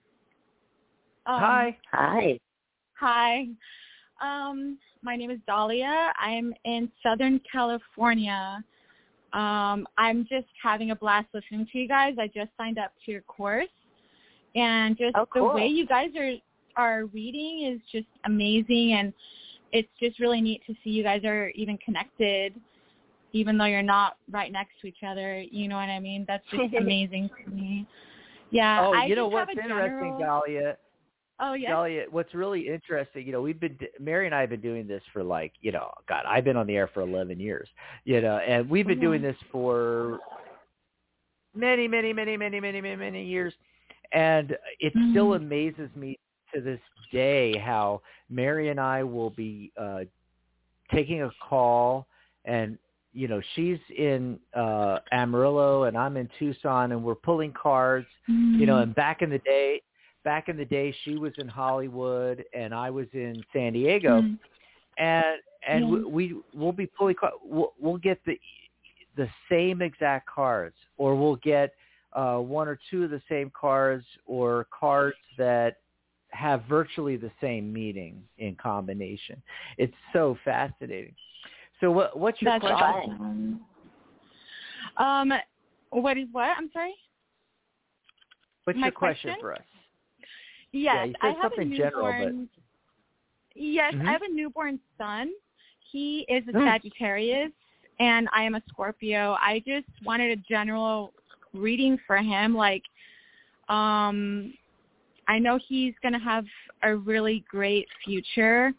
[1.25, 1.77] Um, Hi.
[1.91, 2.39] Hi.
[2.99, 3.47] Hi.
[4.21, 6.13] Um, my name is Dahlia.
[6.19, 8.63] I'm in Southern California.
[9.33, 12.15] Um, I'm just having a blast listening to you guys.
[12.19, 13.69] I just signed up to your course,
[14.55, 15.49] and just Oh, cool.
[15.49, 16.33] the way you guys are
[16.77, 19.13] are reading is just amazing, and
[19.73, 22.53] it's just really neat to see you guys are even connected,
[23.33, 25.39] even though you're not right next to each other.
[25.41, 26.25] You know what I mean?
[26.27, 27.87] That's just amazing to me.
[28.51, 28.85] Yeah.
[28.85, 30.77] oh, I you know just have what's interesting, general- Dahlia?
[31.43, 31.71] Oh yeah.
[31.71, 35.01] Dahlia, what's really interesting, you know, we've been Mary and I have been doing this
[35.11, 37.67] for like, you know, God, I've been on the air for 11 years,
[38.05, 39.23] you know, and we've been doing Mhm.
[39.23, 40.19] this for
[41.55, 43.53] many, many, many, many, many, many, many years,
[44.11, 45.37] and it still Mhm.
[45.37, 46.19] amazes me
[46.53, 46.79] to this
[47.11, 50.03] day how Mary and I will be uh
[50.91, 52.07] taking a call
[52.45, 52.77] and
[53.13, 58.65] you know she's in uh Amarillo and I'm in Tucson and we're pulling cards you
[58.65, 58.83] know Mhm.
[58.83, 59.81] and back in the day
[60.23, 64.39] back in the day she was in hollywood and i was in san diego Mhm.
[64.97, 65.91] and and Yeah.
[65.91, 68.39] we, we we'll be pulling we'll, we'll get the
[69.17, 71.73] the same exact cards or we'll get
[72.13, 75.77] uh one or two of the same cards or cards that
[76.29, 79.41] have virtually the same meaning in combination
[79.77, 81.13] it's so fascinating
[81.79, 83.59] so what what's your That's question awesome.
[84.97, 85.33] Um,
[85.89, 86.49] what is what?
[86.57, 86.93] I'm sorry.
[88.65, 89.41] what's my your question, question?
[89.41, 89.63] for us
[90.71, 92.45] Yes, you I have a general, newborn.
[92.55, 92.61] but-
[93.55, 94.07] Yes, Mhm.
[94.07, 95.33] I have a newborn son.
[95.79, 96.63] He is a Mm.
[96.65, 97.51] Sagittarius,
[97.99, 99.37] and I am a Scorpio.
[99.41, 101.13] I just wanted a general
[101.53, 102.55] reading for him.
[102.55, 102.83] Like,
[103.67, 104.53] um,
[105.27, 106.45] I know he's going to have
[106.83, 108.73] a really great future,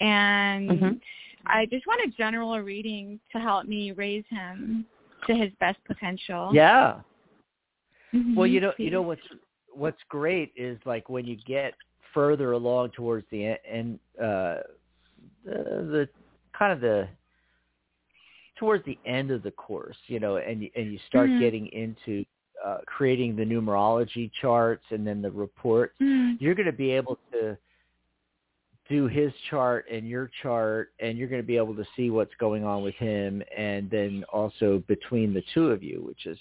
[0.00, 1.00] and Mhm.
[1.46, 4.86] I just want a general reading to help me raise him
[5.26, 6.50] to his best potential.
[6.54, 7.00] yeah
[8.14, 9.26] Mhm, Well, you know, you know what's
[9.78, 11.74] what's great is like when you get
[12.12, 14.56] further along towards the end, and uh,
[15.44, 15.52] the,
[15.94, 16.08] the
[16.58, 17.08] kind of the
[18.56, 21.38] towards the end of the course, you know, and you- and you start Mhm.
[21.38, 22.24] getting into
[22.64, 25.94] uh, creating the numerology charts and then the reports.
[26.00, 26.40] Mm.
[26.40, 27.56] You're going to be able to
[28.88, 32.34] do his chart and your chart and you're going to be able to see what's
[32.40, 36.38] going on with him and then also between the two of you which is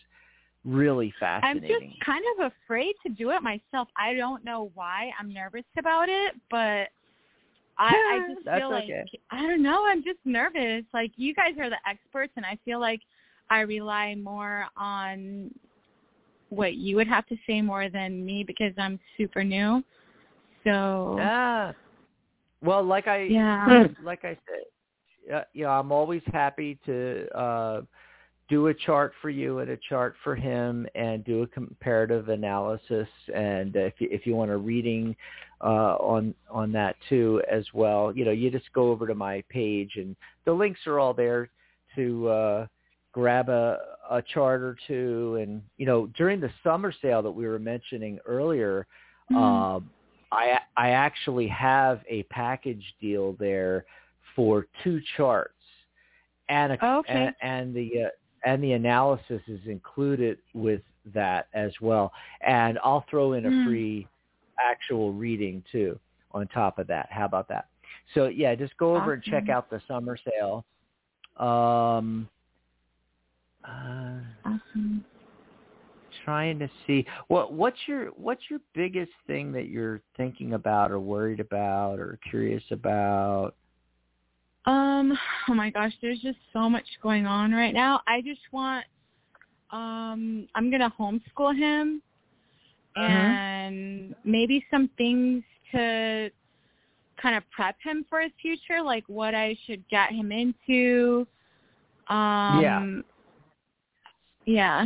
[0.65, 1.69] really fascinating.
[1.69, 3.87] I'm just kind of afraid to do it myself.
[3.97, 5.11] I don't know why.
[5.19, 6.89] I'm nervous about it, but
[7.79, 9.07] I, I just feel like okay.
[9.31, 9.85] I don't know.
[9.87, 10.83] I'm just nervous.
[10.93, 13.01] Like you guys are the experts, and I feel like
[13.49, 15.51] I rely more on
[16.49, 19.83] what you would have to say more than me because I'm super new.
[20.63, 21.73] So Ah.
[22.61, 23.87] Well, like I Yeah.
[24.03, 27.81] like I said, uh, you know, I'm always happy to uh
[28.49, 33.07] do a chart for you and a chart for him and do a comparative analysis
[33.33, 35.15] and if you, if you want a reading
[35.61, 39.43] uh on on that too as well, you know, you just go over to my
[39.49, 41.49] page and the links are all there
[41.95, 42.67] to uh
[43.11, 43.77] grab a
[44.09, 48.19] a chart or two and you know, during the summer sale that we were mentioning
[48.25, 48.85] earlier,
[49.31, 49.35] Mm.
[49.35, 49.89] um
[50.31, 53.85] I I actually have a package deal there
[54.35, 55.53] for two charts,
[56.49, 57.13] and a, Okay.
[57.13, 58.09] and, and the uh,
[58.45, 60.81] and the analysis is included with
[61.13, 62.11] that as well.
[62.41, 63.63] And I'll throw in a Mm.
[63.63, 64.07] free
[64.59, 65.99] actual reading too
[66.31, 67.11] on top of that.
[67.11, 67.67] How about that?
[68.13, 70.65] So yeah, just go over and check out the summer sale.
[71.38, 72.29] Um,
[73.63, 75.03] uh, awesome.
[76.25, 80.99] trying to see what what's your what's your biggest thing that you're thinking about or
[80.99, 83.55] worried about or curious about
[84.68, 85.18] Um,
[85.49, 88.01] oh my gosh, there's just so much going on right now.
[88.05, 88.86] I just want
[89.72, 92.01] um I'm gonna homeschool him
[92.95, 96.30] and maybe some things to
[97.22, 101.26] kind of prep him for his future, like what I should get him into.
[102.09, 103.03] Um
[104.45, 104.86] Yeah.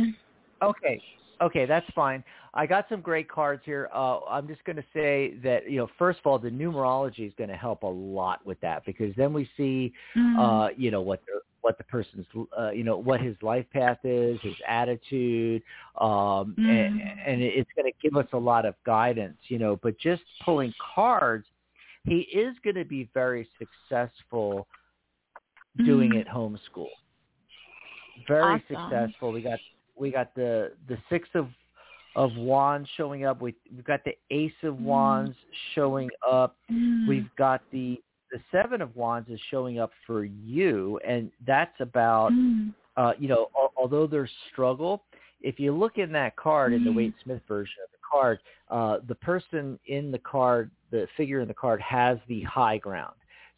[0.62, 1.02] okay
[1.40, 2.22] okay that's fine
[2.54, 5.88] i got some great cards here uh i'm just going to say that you know
[5.98, 9.32] first of all the numerology is going to help a lot with that because then
[9.32, 10.38] we see Mm.
[10.38, 12.26] uh you know what the what the person's
[12.58, 15.62] uh, you know what his life path is his attitude
[16.00, 17.16] um and, Mm.
[17.26, 20.72] and it's going to give us a lot of guidance you know but just pulling
[20.94, 21.46] cards
[22.04, 24.66] he is going to be very successful
[25.84, 26.20] doing Mm.
[26.20, 26.88] it homeschool
[28.28, 28.90] very Awesome.
[28.90, 29.58] successful we got
[29.96, 31.48] we got the the six of
[32.16, 34.80] of wands showing up we we've got the ace of Mm.
[34.82, 35.36] wands
[35.74, 37.08] showing up Mm.
[37.08, 42.32] we've got the the seven of wands is showing up for you and that's about
[42.32, 42.72] Mm.
[42.96, 45.04] uh you know al- although there's struggle
[45.40, 46.92] if you look in that card in the.
[46.92, 48.38] Waite Smith version of the card
[48.68, 53.14] uh the person in the card the figure in the card has the high ground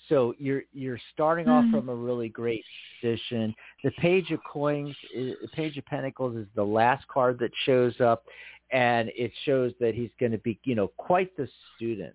[0.09, 1.71] so you're you're starting off Mm.
[1.71, 2.65] from a really great
[3.01, 7.51] position the page of coins is, the page of pentacles is the last card that
[7.65, 8.25] shows up
[8.73, 12.15] and it shows that he's going to be you know quite the student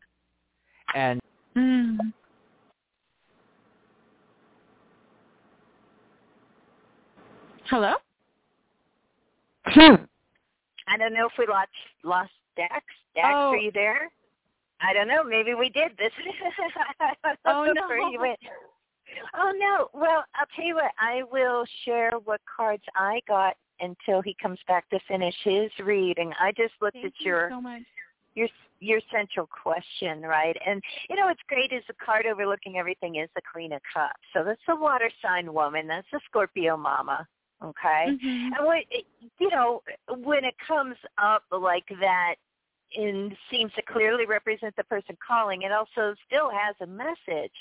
[0.96, 1.20] and
[1.56, 1.98] Mm.
[7.70, 7.94] Hello?
[9.66, 11.70] I don't know if we lost
[12.04, 12.84] lost Dax.
[13.16, 13.50] Dax, Oh.
[13.52, 14.10] are you there?
[14.82, 15.24] I don't know.
[15.24, 15.92] Maybe we did.
[15.98, 16.12] This.
[17.46, 17.88] Oh, no.
[19.34, 19.90] Oh no.
[19.94, 20.92] Well, I'll tell you what.
[21.00, 26.32] I will share what cards I got until he comes back to finish his reading.
[26.40, 27.82] I just looked Thank at you your so much.
[28.36, 28.48] your
[28.80, 30.56] your central question, right?
[30.66, 34.14] And you know what's great is the card overlooking everything is the Queen of Cups.
[34.34, 35.88] So that's the water sign woman.
[35.88, 37.28] That's the Scorpio mama.
[37.64, 38.06] Okay.
[38.08, 38.52] Mhm.
[38.58, 38.86] And what
[39.40, 42.36] you know, when it comes up like that
[42.96, 47.54] and seems to clearly represent the person calling, it also still has a message.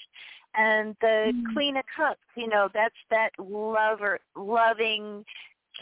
[0.54, 1.52] And the Mm.
[1.52, 5.24] Queen of Cups, you know, that's that lover, loving,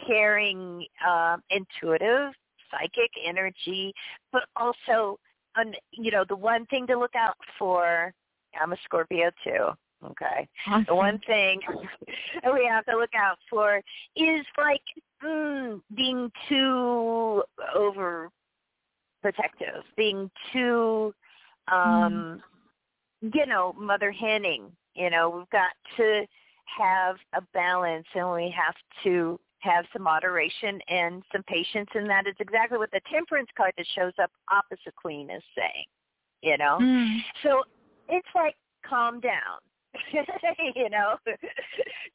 [0.07, 2.35] caring, um, intuitive,
[2.71, 3.95] psychic energy,
[4.33, 5.19] but also,
[5.55, 8.13] um, you know, the one thing to look out for.
[8.61, 9.77] I'm a Scorpio too.
[10.05, 10.85] Okay Awesome.
[10.87, 11.61] the one thing
[12.55, 13.83] we have to look out for
[14.15, 14.83] is like
[15.25, 17.43] mm, being too
[17.75, 18.31] over
[19.33, 21.13] protective, being too
[21.67, 22.41] um
[23.21, 24.71] you know, mother henning.
[24.95, 26.27] You know, we've got to
[26.79, 28.75] have a balance and we have
[29.05, 33.73] to have some moderation and some patience and that is exactly what the temperance card
[33.77, 35.87] that shows up opposite queen is saying.
[36.43, 36.79] You know?
[36.81, 37.19] Mm.
[37.43, 37.63] So
[38.09, 38.55] it's like
[38.89, 39.59] calm down.
[40.75, 41.17] you know,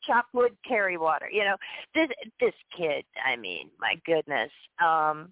[0.06, 1.28] chop wood, carry water.
[1.32, 1.56] You know,
[1.96, 2.10] this
[2.40, 3.04] this kid.
[3.26, 4.52] I mean, my goodness.
[4.80, 5.30] Um,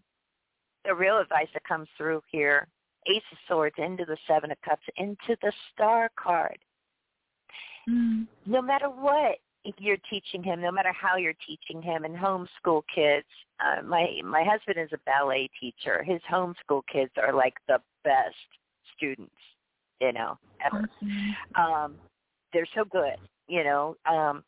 [0.85, 2.67] the real advice that comes through here:
[3.07, 6.57] Ace of Swords into the Seven of Cups, into the Star card.
[7.89, 8.27] Mm.
[8.45, 9.37] No matter what
[9.77, 13.27] you're teaching him, no matter how you're teaching him, and homeschool kids.
[13.59, 16.03] Uh, my my husband is a ballet teacher.
[16.03, 18.35] His homeschool kids are like the best
[18.95, 19.33] students,
[19.99, 21.35] you know, ever Awesome.
[21.55, 21.95] um
[22.53, 23.17] they're so good
[23.47, 24.43] you know um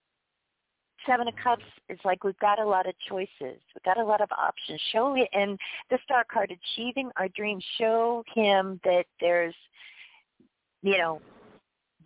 [1.05, 3.29] Seven of Cups is like we've got a lot of choices.
[3.39, 4.79] We've got a lot of options.
[4.91, 5.57] Show me, and
[5.89, 7.63] the Star card, achieving our dreams.
[7.77, 9.55] Show him that there's,
[10.81, 11.21] you know,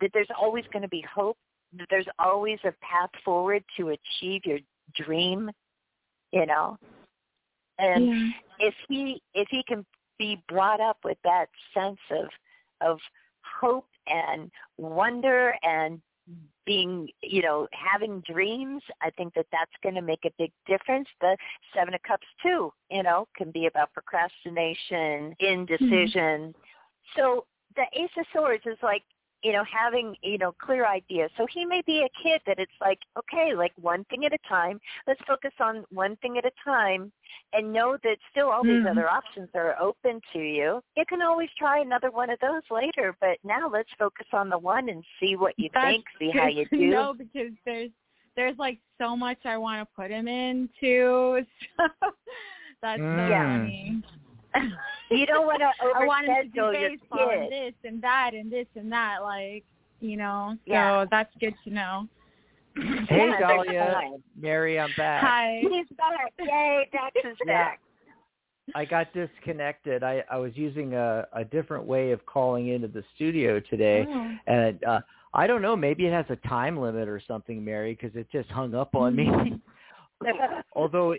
[0.00, 1.38] that there's always going to be hope.
[1.78, 4.58] That there's always a path forward to achieve your
[4.94, 5.50] dream.
[6.32, 6.78] You know,
[7.78, 8.30] and Yeah.
[8.58, 9.84] if he if he can
[10.18, 12.28] be brought up with that sense of
[12.80, 12.98] of
[13.60, 16.00] hope and wonder and
[16.64, 21.08] being you know having dreams i think that that's going to make a big difference.
[21.20, 21.36] The
[21.74, 26.52] seven of cups too you know can be about procrastination indecision.
[26.52, 27.16] Mm-hmm.
[27.16, 27.46] So
[27.76, 29.02] the ace of swords is like
[29.46, 32.78] you know having you know clear ideas so he may be a kid that it's
[32.80, 36.50] like okay like one thing at a time let's focus on one thing at a
[36.64, 37.12] time
[37.52, 38.90] and know that still all these Mhm.
[38.90, 43.16] other options are open to you you can always try another one of those later
[43.20, 46.48] but now let's focus on the one and see what you That's think see how
[46.48, 47.92] you do No, because there's
[48.34, 51.44] there's like so much I want to put him into.
[52.82, 53.30] So that's Mm.
[53.30, 53.44] Yeah.
[53.58, 54.02] funny.
[55.10, 58.50] You don't want to I want him to do baseball and this and that and
[58.50, 59.64] this and that, like
[60.00, 60.54] you know.
[60.66, 61.04] So Yeah.
[61.10, 62.08] that's good to know.
[63.08, 64.00] Hey, Yeah, Dahlia.
[64.38, 65.22] Mary, I'm back.
[65.24, 65.60] Hi.
[65.62, 67.64] he's back yay dax is Yeah.
[67.64, 67.80] back
[68.74, 70.02] I got disconnected.
[70.02, 74.34] I, I was using a, a different way of calling into the studio today, Oh.
[74.46, 75.00] and uh,
[75.34, 75.76] I don't know.
[75.76, 79.14] Maybe it has a time limit or something, Mary, because it just hung up on
[79.14, 79.60] me.
[80.74, 81.14] Although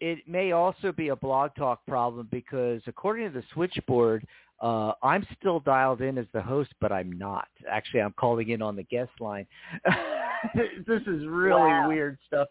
[0.00, 4.26] it, may also be a BlogTalk problem because according to the switchboard,
[4.60, 7.48] uh, I'm still dialed in as the host, but I'm not.
[7.70, 9.46] Actually, I'm calling in on the guest line.
[10.54, 11.88] this is really Wow.
[11.88, 12.48] weird stuff.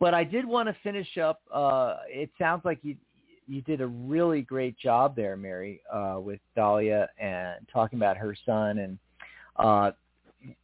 [0.00, 1.40] But I did want to finish up.
[1.52, 2.96] Uh, it sounds like you
[3.46, 8.36] you did a really great job there, Mary, uh, with Dahlia and talking about her
[8.46, 8.78] son.
[8.78, 8.98] And
[9.56, 9.90] uh,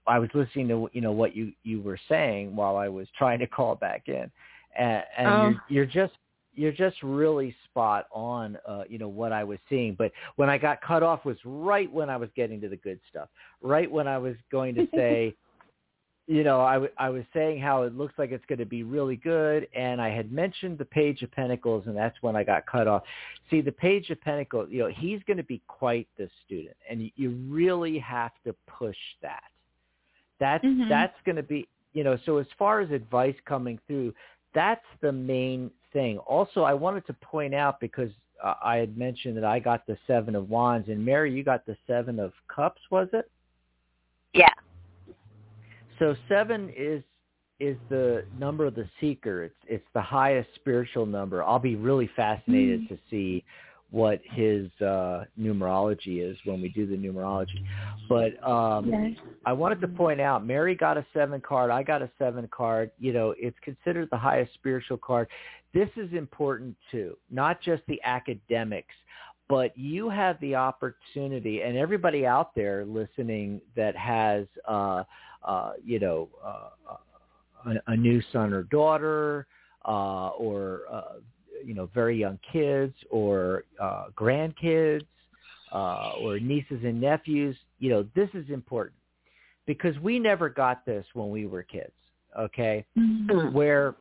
[0.06, 3.38] I was listening to you know what you you were saying while I was trying
[3.40, 4.30] to call back in,
[4.76, 5.42] and, and Oh.
[5.42, 6.14] you're, you're just
[6.54, 8.58] you're just really spot on.
[8.66, 11.90] Uh, you know what I was seeing, but when I got cut off was right
[11.92, 13.28] when I was getting to the good stuff.
[13.62, 15.34] Right when I was going to say.
[16.30, 18.82] You know, I, w- I was saying how it looks like it's going to be
[18.82, 22.66] really good, and I had mentioned the Page of Pentacles, and that's when I got
[22.66, 23.02] cut off.
[23.48, 27.00] See, the Page of Pentacles, you know, he's going to be quite the student, and
[27.00, 29.42] you- you really have to push that.
[30.38, 30.86] That's Mhm.
[30.90, 32.18] that's going to be, you know.
[32.26, 34.14] So as far as advice coming through,
[34.54, 36.18] that's the main thing.
[36.18, 38.10] Also, I wanted to point out because
[38.42, 41.66] uh, I had mentioned that I got the Seven of Wands, and Mary, you got
[41.66, 43.30] the Seven of Cups, was it?
[44.34, 44.52] yeah
[45.98, 47.02] So seven is
[47.60, 49.42] is the number of the seeker.
[49.44, 51.42] It's it's the highest spiritual number.
[51.42, 52.88] I'll be really fascinated Mm.
[52.88, 53.44] to see
[53.90, 57.64] what his uh numerology is when we do the numerology.
[58.08, 59.12] But um Yes.
[59.46, 62.90] I wanted to point out Mary got a seven card, I got a seven card.
[62.98, 65.28] You know, it's considered the highest spiritual card.
[65.72, 68.94] This is important too, not just the academics,
[69.48, 75.02] but you have the opportunity and everybody out there listening that has uh
[75.42, 76.96] uh you know uh,
[77.66, 79.46] a, a new son or daughter
[79.86, 81.02] uh or uh
[81.64, 85.06] you know very young kids or uh grandkids
[85.72, 88.96] uh or nieces and nephews you know this is important
[89.66, 91.92] because we never got this when we were kids
[92.38, 93.52] okay Mhm.
[93.52, 93.96] where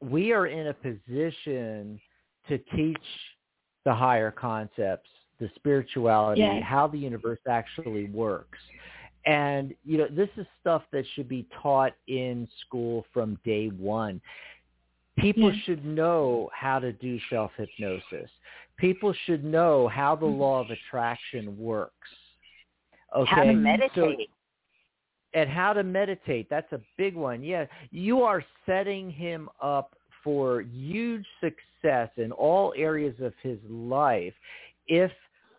[0.00, 2.00] we are in a position
[2.48, 2.98] to teach
[3.84, 5.08] the higher concepts,
[5.40, 6.62] the spirituality, Yes.
[6.64, 8.58] how the universe actually works.
[9.26, 14.20] And, you know, this is stuff that should be taught in school from day one.
[15.18, 15.64] People Yes.
[15.64, 18.30] should know how to do self-hypnosis.
[18.76, 20.40] People should know how the mm-hmm.
[20.40, 22.08] law of attraction works.
[23.14, 23.30] Okay.
[23.34, 24.30] how to So- meditate
[25.34, 26.48] and how to meditate.
[26.48, 27.42] That's a big one.
[27.42, 34.34] Yeah, you are setting him up for huge success in all areas of his life
[34.86, 35.12] if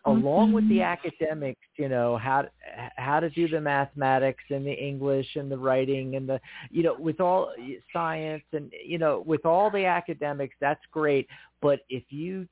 [0.04, 0.86] along with the Mhm.
[0.86, 2.48] academics, you know, how
[2.96, 6.40] how to do the mathematics and the English and the writing and the
[6.70, 7.52] you know, with all
[7.92, 11.28] science and you know, with all the academics, that's great,
[11.60, 12.48] but if you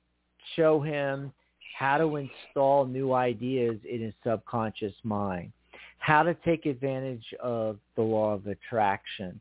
[0.57, 1.33] show him
[1.79, 5.53] how to install new ideas in his subconscious mind,
[5.99, 9.41] how to take advantage of the law of attraction,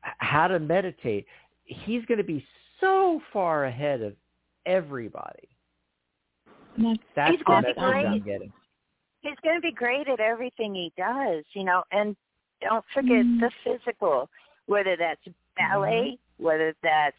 [0.00, 1.26] how to meditate.
[1.64, 2.46] He's going to be
[2.80, 4.14] so far ahead of
[4.64, 5.48] everybody.
[6.78, 8.24] That's That's He's gonna be message I'm great.
[8.24, 8.52] getting.
[9.22, 12.16] he's going to be great at everything he does, you know, and
[12.60, 13.40] don't forget Mm.
[13.40, 14.30] the physical,
[14.66, 15.20] whether that's
[15.56, 17.16] ballet, whether that's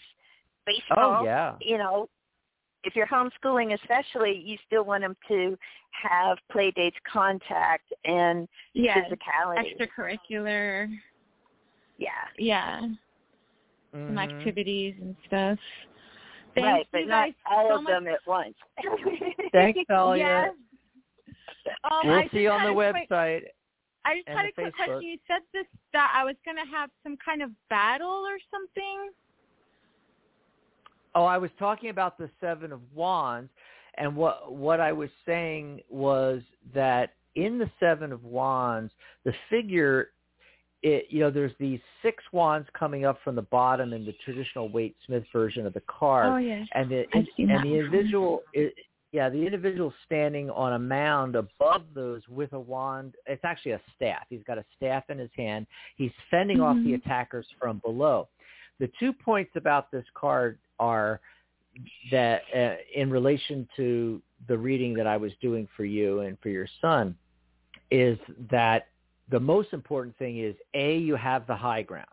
[0.65, 1.55] baseball, Oh yeah.
[1.61, 2.07] you know,
[2.83, 5.57] if you're homeschooling especially, you still want him to
[5.91, 9.11] have play dates, contact, and yes.
[9.11, 9.75] physicality.
[9.77, 10.87] Extracurricular.
[11.97, 12.09] Yeah.
[12.37, 12.95] yeah, some
[14.15, 14.17] Mhm.
[14.19, 15.59] activities and stuff.
[16.61, 17.91] Thank right, but not all so of much.
[17.93, 18.55] them at once.
[19.51, 20.23] Thanks, Dahlia.
[20.23, 20.53] Yes.
[21.91, 23.41] Um, We'll I see you on the a quick- website.
[24.05, 24.85] I just had a quick Facebook.
[24.85, 25.01] question.
[25.01, 29.09] You said this that I was gonna have some kind of battle or something.
[31.15, 33.49] Oh, I was talking about the Seven of Wands,
[33.95, 36.41] and what what I was saying was
[36.73, 38.93] that in the Seven of Wands,
[39.25, 40.11] the figure,
[40.83, 44.69] it you know, there's these six wands coming up from the bottom in the traditional
[44.69, 46.67] Waite Smith version of the card, Oh yes.
[46.73, 48.73] and the I've seen and that the individual, it,
[49.11, 53.15] yeah, the individual standing on a mound above those with a wand.
[53.25, 54.25] It's actually a staff.
[54.29, 55.65] He's got a staff in his hand.
[55.95, 56.95] He's fending off the Mhm.
[56.95, 58.27] attackers from below.
[58.79, 61.19] The two points about this card are
[62.11, 66.49] that uh, in relation to the reading that I was doing for you and for
[66.49, 67.15] your son
[67.91, 68.19] is
[68.51, 68.87] that
[69.29, 72.07] the most important thing is a you have the high ground.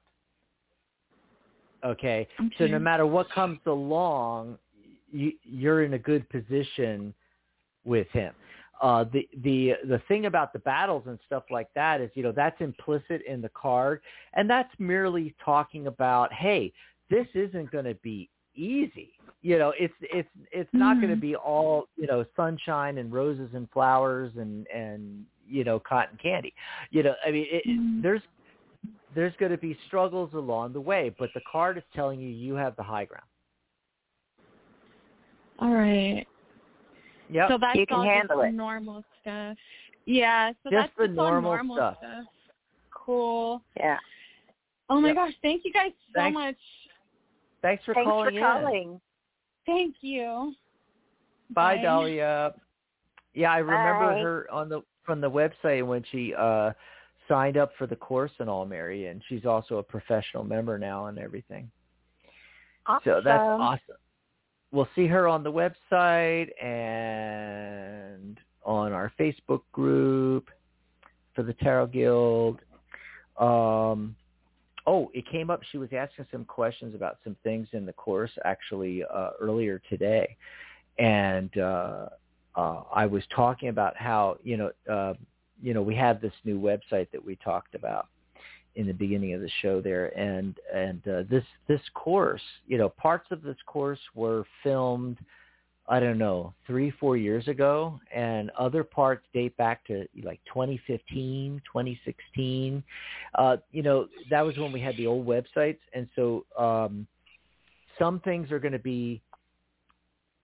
[1.85, 2.27] Okay,
[2.57, 4.57] so no matter what comes along,
[5.13, 7.13] you, you're in a good position
[7.85, 8.33] with him.
[8.81, 12.33] Uh, the the the thing about the battles and stuff like that is, you know,
[12.33, 14.01] that's implicit in the card,
[14.33, 16.73] and that's merely talking about, hey,
[17.11, 19.11] this isn't going to be easy.
[19.43, 23.51] You know, it's it's it's not going to be all you know sunshine and roses
[23.55, 26.55] and flowers and and you know cotton candy.
[26.91, 28.03] You know, I mean, it, Mhm.
[28.03, 28.23] there's
[29.15, 32.55] there's going to be struggles along the way, but the card is telling you you
[32.55, 33.27] have the high ground.
[35.59, 36.27] All right.
[37.31, 37.49] Yep.
[37.51, 38.55] So that's You can all handle just it.
[38.55, 39.57] normal stuff.
[40.07, 40.53] Yeah.
[40.63, 41.97] So Just that's the just normal normal stuff.
[42.93, 43.63] Cool.
[43.77, 43.99] yeah.
[44.89, 45.17] Oh my Yep.
[45.17, 45.33] gosh!
[45.43, 46.35] Thank you guys so Thanks.
[46.35, 46.57] much.
[47.65, 48.45] Thanks for Thanks calling for in.
[48.45, 49.01] calling.
[49.65, 50.53] Thank you.
[51.49, 51.83] Bye, Bye.
[51.83, 52.53] Dahlia.
[53.33, 54.21] Yeah, I remember Bye.
[54.21, 56.73] her on the from the website when she uh
[57.27, 61.07] signed up for the course and all, Mary, and she's also a professional member now
[61.07, 61.71] and everything.
[62.85, 63.01] Awesome.
[63.03, 63.61] So that's Awesome.
[63.63, 63.97] awesome.
[64.71, 70.51] We'll see her on the website and on our Facebook group
[71.35, 72.61] for the Tarot Guild.
[73.39, 74.15] Um,
[74.87, 75.61] oh, it came up.
[75.71, 80.37] She was asking some questions about some things in the course actually uh, earlier today,
[80.99, 82.09] and uh,
[82.57, 85.15] uh, I was talking about how you know uh,
[85.63, 88.09] you know we have this new website that we talked about
[88.77, 92.89] in the beginning of the show there and and uh, this this course you know
[92.89, 95.19] parts of this course were filmed
[95.89, 101.61] i don't know 3 4 years ago and other parts date back to like 2015
[101.65, 102.83] 2016
[103.37, 107.07] uh you know that was when we had the old websites and so um
[107.99, 109.21] some things are going to be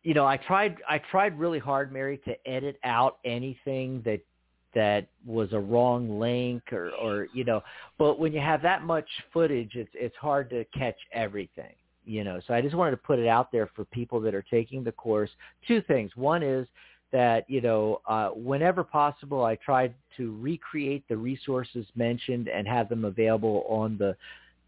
[0.03, 4.21] you know i tried i tried really hard mary to edit out anything that
[4.75, 7.62] that was a wrong link or or you know
[7.99, 11.75] but when you have that much footage it's it's hard to catch everything
[12.05, 14.45] you know so i just wanted to put it out there for people that are
[14.51, 15.31] taking the course.
[15.67, 16.11] Two things.
[16.17, 16.67] One is
[17.13, 22.89] that you know uh, whenever possible i tried to recreate the resources mentioned and have
[22.89, 24.17] them available on the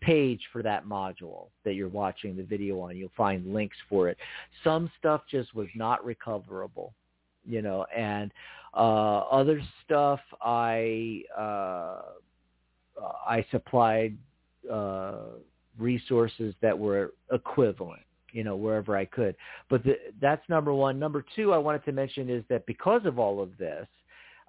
[0.00, 2.96] page for that module that you're watching the video on.
[2.96, 4.18] You'll find links for it.
[4.64, 6.92] Some stuff just was not recoverable
[7.44, 8.32] you know and
[8.74, 12.02] uh, other stuff I uh,
[13.26, 14.16] I supplied
[14.70, 15.14] uh,
[15.78, 19.34] resources that were equivalent, you know, wherever I could.
[19.68, 20.98] But the, that's number one.
[20.98, 23.86] Number two, I wanted to mention is that because of all of this,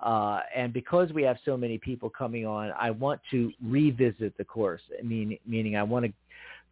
[0.03, 4.43] uh, and because we have so many people coming on, I want to revisit the
[4.43, 4.81] course.
[4.99, 6.13] I mean, meaning I want to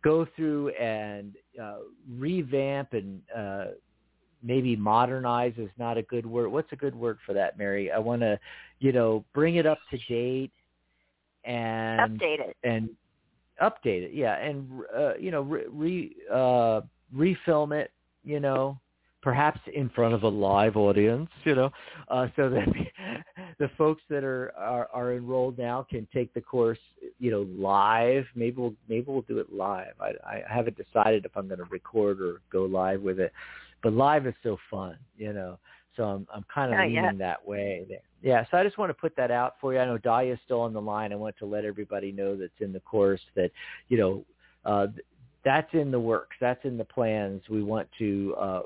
[0.03, 1.77] go through and uh,
[2.17, 3.65] revamp and uh,
[4.43, 6.49] maybe modernize is not a good word.
[6.49, 7.91] What's a good word for that, Mary?
[7.91, 8.39] I want to,
[8.79, 10.51] you know, bring it up to date
[11.43, 12.57] and Update it.
[12.63, 12.89] and
[13.61, 14.13] update it.
[14.13, 16.81] Yeah, and uh, you know, re, re uh,
[17.15, 17.91] refilm it.
[18.23, 18.79] You know,
[19.21, 21.29] perhaps in front of a live audience.
[21.43, 21.71] You know,
[22.09, 22.67] uh, so that
[23.59, 26.79] the folks that are, are are enrolled now can take the course.
[27.19, 28.25] You know, live.
[28.35, 29.93] Maybe we'll maybe we'll do it live.
[29.99, 33.31] I, I haven't decided if I'm going to record or go live with it
[33.83, 35.57] but live is so fun, you know.
[35.95, 37.11] So I'm I'm kind of Oh, leaning yeah.
[37.17, 37.85] that way.
[37.87, 37.99] There.
[38.21, 38.45] Yeah.
[38.49, 39.79] So I just want to put that out for you.
[39.79, 41.11] I know Dahlia's still on the line.
[41.11, 43.51] I want to let everybody know that's in the course that
[43.89, 44.25] you know
[44.65, 44.87] uh,
[45.43, 46.35] that's in the works.
[46.39, 47.41] That's in the plans.
[47.49, 48.61] We want to uh,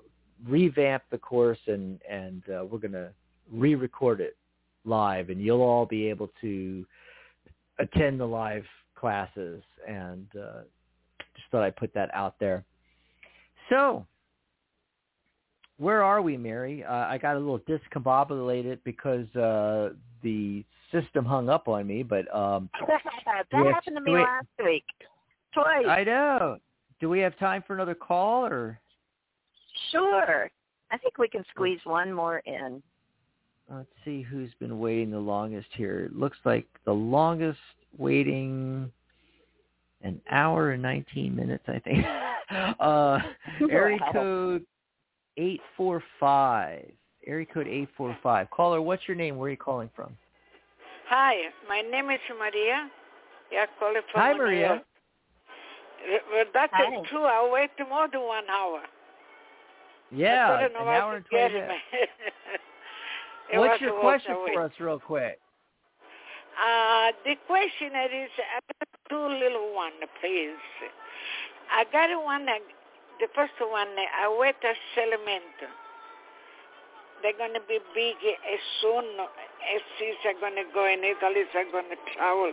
[0.47, 3.09] revamp the course and and uh, we're going to
[3.51, 4.35] re-record it
[4.85, 6.85] live, and you'll all be able to
[7.79, 8.65] attend the live
[8.95, 9.63] classes.
[9.87, 10.61] And uh,
[11.35, 12.63] just thought I'd put that out there.
[13.69, 14.05] So
[15.77, 16.83] where are we, Mary?
[16.83, 19.89] Uh, I got a little discombobulated because uh,
[20.23, 24.21] the system hung up on me, but um that we happened to me wait.
[24.21, 24.85] last week.
[25.53, 25.85] Twice.
[25.87, 26.57] I know.
[26.99, 28.79] Do we have time for another call or
[29.91, 30.49] Sure.
[30.91, 32.81] I think we can squeeze one more in.
[33.69, 36.05] let's see who's been waiting the longest here.
[36.05, 37.59] It looks like the longest
[37.97, 38.91] waiting
[40.01, 42.05] an hour and 19 minutes, I think.
[42.79, 43.19] uh
[43.71, 44.65] area code
[45.37, 46.91] 845.
[47.27, 48.49] Area code 845.
[48.51, 49.37] Caller, what's your name?
[49.37, 50.15] Where are you calling from?
[51.09, 51.35] Hi,
[51.67, 52.89] my name is Maria.
[53.51, 54.81] Yeah, calling from Hi, Maria.
[56.31, 57.01] Well, that's Hi.
[57.09, 57.23] true.
[57.23, 58.81] I waited more than one hour.
[60.11, 61.73] Yeah, an couldn't know how hour and 20 minutes.
[63.53, 65.39] What's your question for us real quick?
[66.55, 69.91] Uh, the question is, I got two little one,
[70.21, 70.55] please.
[71.71, 72.53] I got one, uh,
[73.19, 75.55] the first one, uh, I wait a settlement.
[77.21, 81.71] They're going to be big as soon as she's going to go in Italy, they're
[81.71, 82.51] going to travel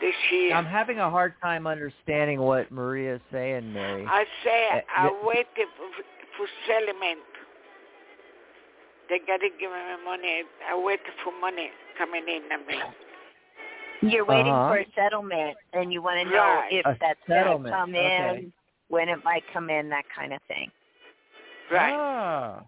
[0.00, 0.54] this year.
[0.54, 4.06] I'm having a hard time understanding what Maria is saying, Mary.
[4.06, 5.68] I say Uh, I the- waited
[6.36, 7.18] for, settlement.
[9.08, 10.44] They got to give me money.
[10.68, 12.42] I waited for money coming in.
[12.52, 12.82] I mean,
[14.00, 14.68] You're waiting Uh-huh.
[14.70, 16.72] for a settlement, and you want to know Right.
[16.72, 18.52] if A that's going to settlement, come in, okay.
[18.88, 20.70] when it might come in, that kind of thing.
[21.70, 21.92] right.
[21.94, 22.62] Ah.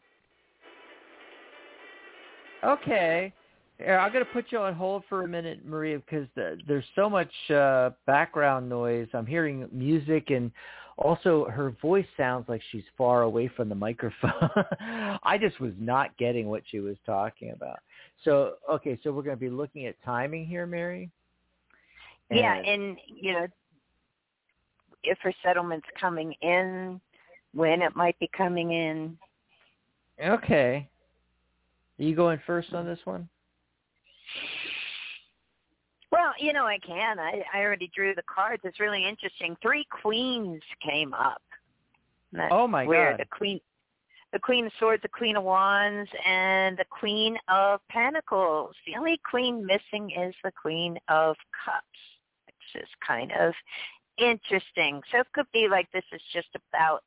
[2.63, 3.33] Okay.
[3.79, 6.85] Here, I'm going to put you on hold for a minute, Maria, because the, there's
[6.95, 9.09] so much uh, background noise.
[9.15, 10.51] I'm hearing music, and
[10.99, 14.51] also her voice sounds like she's far away from the microphone.
[15.23, 17.79] I just was not getting what she was talking about.
[18.23, 21.09] So, okay, so we're going to be looking at timing here, Mary.
[22.31, 23.47] Yeah, And- and you know,
[25.03, 27.01] if her settlement's coming in,
[27.53, 29.19] when it might be coming in.
[30.23, 30.89] Okay.
[31.99, 33.29] Are you going first on this one?
[36.13, 37.19] Well, you know, I can.
[37.19, 38.63] I I already drew the cards.
[38.65, 39.57] It's really interesting.
[39.63, 41.43] Three queens came up.
[42.33, 43.19] That's Oh my weird.
[43.19, 43.27] God.
[43.27, 43.61] The queen,
[44.33, 48.75] the queen of swords, the queen of wands, and the queen of pentacles.
[48.87, 51.90] The only queen missing is the queen of cups,
[52.75, 53.53] is kind of
[54.19, 55.03] interesting.
[55.11, 57.03] So it could be like this is just about.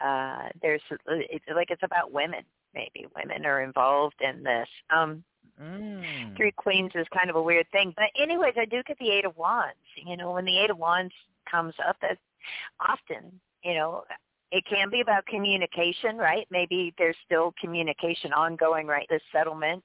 [0.00, 2.42] Uh, there's it's like it's about women.
[2.74, 4.68] Maybe women are involved in this.
[4.94, 5.24] Um,
[5.60, 6.36] Mm.
[6.36, 7.92] three queens is kind of a weird thing.
[7.96, 9.78] But anyways, I do get the eight of wands.
[9.96, 11.14] You know, when the eight of wands
[11.50, 12.18] comes up, that
[12.80, 14.04] often, you know,
[14.52, 16.46] it can be about communication, right?
[16.50, 19.06] Maybe there's still communication ongoing, right?
[19.10, 19.82] This settlement.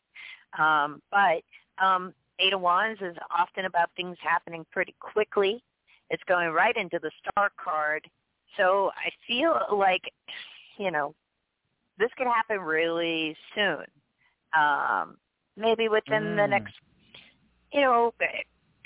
[0.58, 1.44] Um, but
[1.84, 5.64] um, eight of wands is often about things happening pretty quickly.
[6.10, 8.10] It's going right into the star card.
[8.58, 10.12] So I feel like,
[10.78, 11.16] you know,
[11.98, 13.86] this could happen really soon.
[14.58, 15.18] Um,
[15.56, 16.50] maybe within the Mm.
[16.50, 16.74] next,
[17.72, 18.14] you know,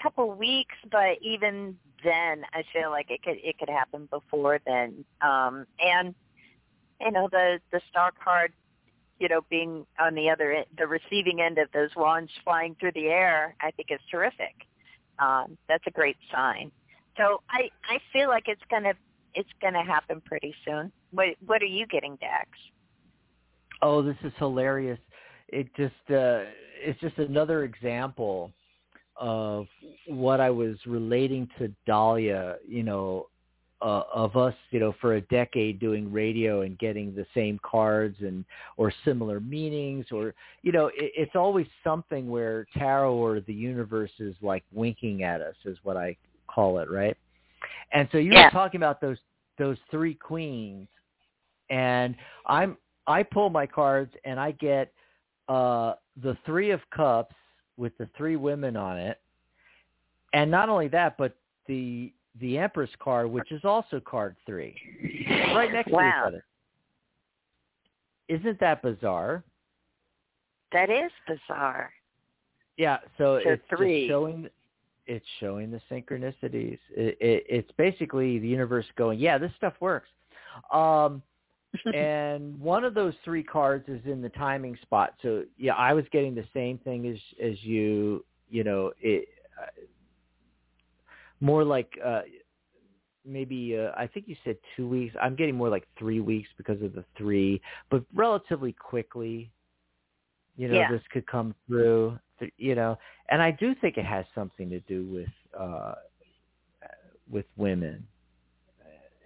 [0.02, 0.76] couple weeks.
[0.92, 5.06] But even then, I feel like it could it could happen before then.
[5.22, 6.14] Um, and
[7.02, 8.54] you know, the the star card,
[9.20, 12.92] you know, being on the other end, the receiving end of those wands flying through
[12.94, 14.56] the air, I think is terrific.
[15.20, 16.72] Um, that's a great sign.
[17.18, 18.94] So I I feel like it's gonna
[19.34, 20.92] it's gonna happen pretty soon.
[21.12, 22.50] What what are you getting, Dax?
[23.82, 25.00] Oh, this is hilarious.
[25.48, 26.44] It just uh
[26.84, 28.52] it's just another example
[29.18, 29.68] of
[30.08, 33.28] what I was relating to Dahlia, you know,
[33.82, 38.18] uh, of us, you know, for a decade doing radio and getting the same cards
[38.22, 38.46] and
[38.78, 44.12] or similar meanings or you know, it, it's always something where tarot or the universe
[44.20, 46.16] is like winking at us is what I
[46.48, 47.18] call it, right?
[47.92, 48.46] And so you Yeah.
[48.46, 49.18] were talking about those
[49.58, 50.88] those three queens
[51.70, 52.16] and
[52.46, 52.78] I'm
[53.08, 54.94] I pull my cards and I get
[55.48, 57.36] uh the three of cups
[57.78, 59.20] with the three women on it.
[60.34, 61.36] And not only that, but
[61.68, 64.76] the the Empress card, which is also card three.
[65.30, 66.10] Right next to Wow.
[66.10, 66.46] each other.
[68.28, 69.44] Isn't that bizarre?
[70.72, 71.94] That is bizarre.
[72.78, 74.08] Yeah, so, So it's three.
[74.08, 74.50] showing
[75.08, 76.80] it's showing the synchronicities.
[76.96, 80.10] It, it, it's basically the universe going, yeah, this stuff works.
[80.74, 81.22] Um,
[81.94, 85.14] and one of those three cards is in the timing spot.
[85.22, 88.26] So yeah, I was getting the same thing as as you.
[88.50, 89.28] You know, it
[91.42, 92.22] more like uh,
[93.26, 95.16] maybe uh, I think you said two weeks.
[95.22, 99.52] I'm getting more like three weeks because of the three, but relatively quickly.
[100.58, 100.90] You know, Yeah.
[100.90, 102.18] this could come through.
[102.58, 102.98] You know,
[103.30, 105.30] and I do think it has something to do with
[105.60, 105.96] uh,
[107.30, 108.06] with women,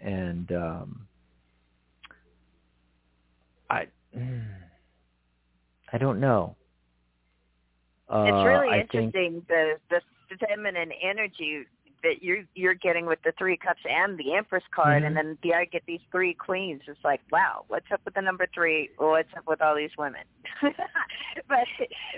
[0.01, 1.07] and um,
[3.69, 3.87] I
[5.91, 6.55] I don't know.
[8.09, 10.01] Uh, it's really I interesting think, the the
[10.47, 11.65] feminine energy
[12.03, 15.07] that you're you're getting with the three cups and the empress card Mhm.
[15.07, 16.81] and then the I get these three queens.
[16.87, 18.89] It's like, wow, what's up with the number three?
[18.97, 20.23] What's up with all these women?
[20.61, 21.67] but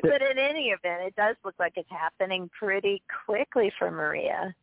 [0.03, 4.53] but in any event, it does look like it's happening pretty quickly for Maria.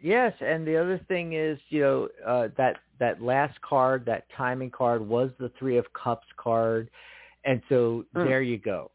[0.00, 4.70] Yes, and the other thing is, you know, uh, that that last card, that timing
[4.70, 6.90] card, was the Three of Cups card,
[7.44, 8.24] and so Mm.
[8.24, 8.90] there you go.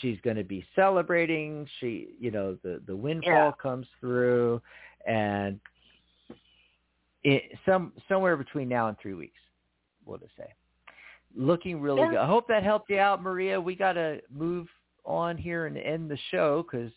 [0.00, 1.66] She's going to be celebrating.
[1.80, 3.52] She, you know, the the windfall Yeah.
[3.60, 4.60] comes through,
[5.06, 5.60] and
[7.22, 9.38] it, some somewhere between now and three weeks,
[10.04, 10.52] we'll just say,
[11.36, 12.08] looking really Yeah.
[12.10, 12.18] good.
[12.18, 13.60] I hope that helped you out, Maria.
[13.60, 14.68] We got to move
[15.04, 16.92] on here and end the show because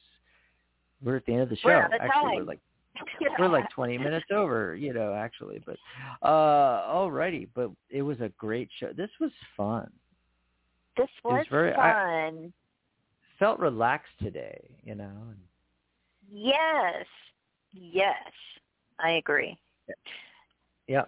[1.04, 1.70] we're at the end of the show.
[1.70, 2.46] We're out of Actually, we're time.
[2.46, 2.60] like
[3.40, 5.62] we're like 20 minutes over, you know, actually.
[5.66, 5.78] But
[6.28, 8.92] uh alrighty, but it was a great show.
[8.94, 9.92] This was fun.
[10.98, 12.52] this was was very- fun.
[13.40, 15.12] Felt relaxed today, you know.
[16.32, 17.06] yes,
[17.72, 18.16] yes,
[19.00, 19.58] I agree.
[20.88, 21.06] Yeah.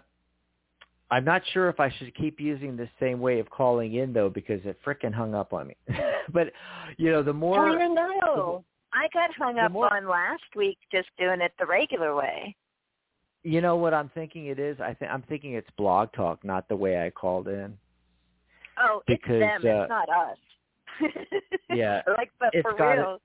[1.12, 4.30] I'm not sure if I should keep using the same way of calling in though
[4.30, 5.76] because it frickin' hung up on me.
[6.34, 6.52] but
[6.98, 8.64] you know, the more I don't know.
[8.94, 12.56] I got hung up more- on last week just doing it the regular way.
[13.44, 14.80] you know what I'm thinking it is?
[14.80, 17.76] I think I'm thinking it's BlogTalk, not the way I called in.
[18.82, 19.80] Oh, Because, it's them.
[19.80, 20.38] uh, it's not us.
[21.70, 23.20] Yeah, like, but it's for gotta- real.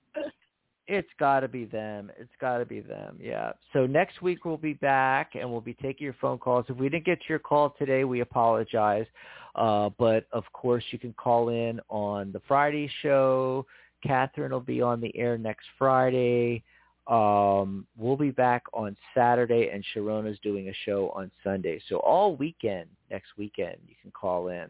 [0.87, 2.13] It's got to be them.
[2.19, 3.17] It's got to be them.
[3.19, 3.53] Yeah.
[3.73, 6.67] So next week we'll be back and we'll be taking your phone calls.
[6.69, 9.07] If we didn't get to your call today, we apologize.
[9.55, 13.65] Uh, but of course you can call in on the Friday show.
[14.03, 16.63] Catherine will be on the air next Friday.
[17.07, 21.81] Um, we'll be back on Saturday and Sharona's doing a show on Sunday.
[21.89, 24.67] So all weekend, next weekend, you can call in.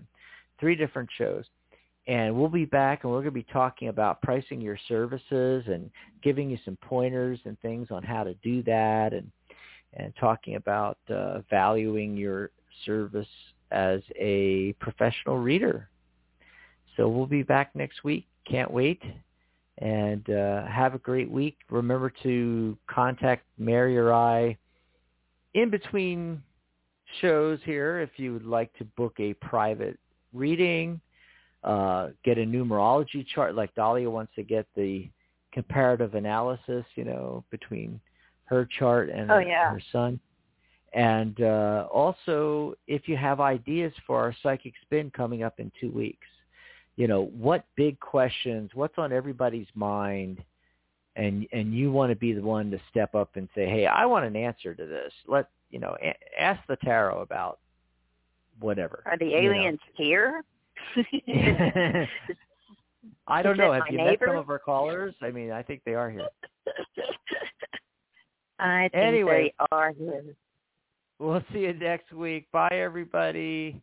[0.61, 1.45] Three different shows
[2.07, 5.91] and we'll be back and we're going to be talking about pricing your services and
[6.23, 9.31] giving you some pointers and things on how to do that and
[9.97, 12.51] and talking about uh, valuing your
[12.85, 13.29] service
[13.71, 15.89] as a professional reader.
[16.97, 18.27] So we'll be back next week.
[18.45, 19.01] Can't wait.
[19.79, 21.59] And uh, have a great week.
[21.71, 24.57] Remember to contact Mary or I
[25.55, 26.43] in between
[27.21, 29.99] shows here if you would like to book a private
[30.33, 31.01] reading
[31.65, 35.09] uh, get a numerology chart like Dahlia wants to get the
[35.53, 38.01] comparative analysis, you know, between
[38.45, 39.71] her chart and Oh, her, yeah.
[39.71, 40.21] her son.
[40.93, 45.91] And uh, also, if you have ideas for our psychic spin coming up in two
[45.91, 46.27] weeks,
[46.97, 50.43] you know, what big questions, what's on everybody's mind,
[51.17, 54.07] and and you want to be the one to step up and say, hey, I
[54.07, 55.13] want an answer to this.
[55.27, 57.59] Let you know, a- ask the tarot about
[58.61, 59.03] whatever.
[59.07, 59.39] Are the you know.
[59.51, 60.43] aliens here?
[63.27, 63.73] I don't know.
[63.73, 64.27] Have you neighbor?
[64.27, 65.15] met some of our callers?
[65.23, 66.29] I mean, I think they are here.
[68.59, 69.53] I think Anyway.
[69.59, 70.25] they are here.
[71.19, 72.51] We'll see you next week.
[72.53, 73.81] Bye, everybody.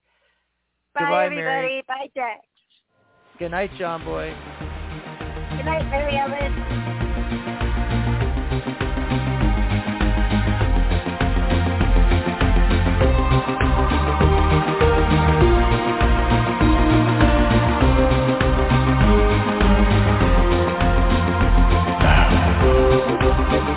[0.93, 1.45] Bye, Goodbye, everybody.
[1.45, 1.83] Mary.
[1.87, 2.41] Bye, Jack.
[3.39, 4.33] Good night, John Boy.
[5.57, 7.00] Good night, Mary Ellen.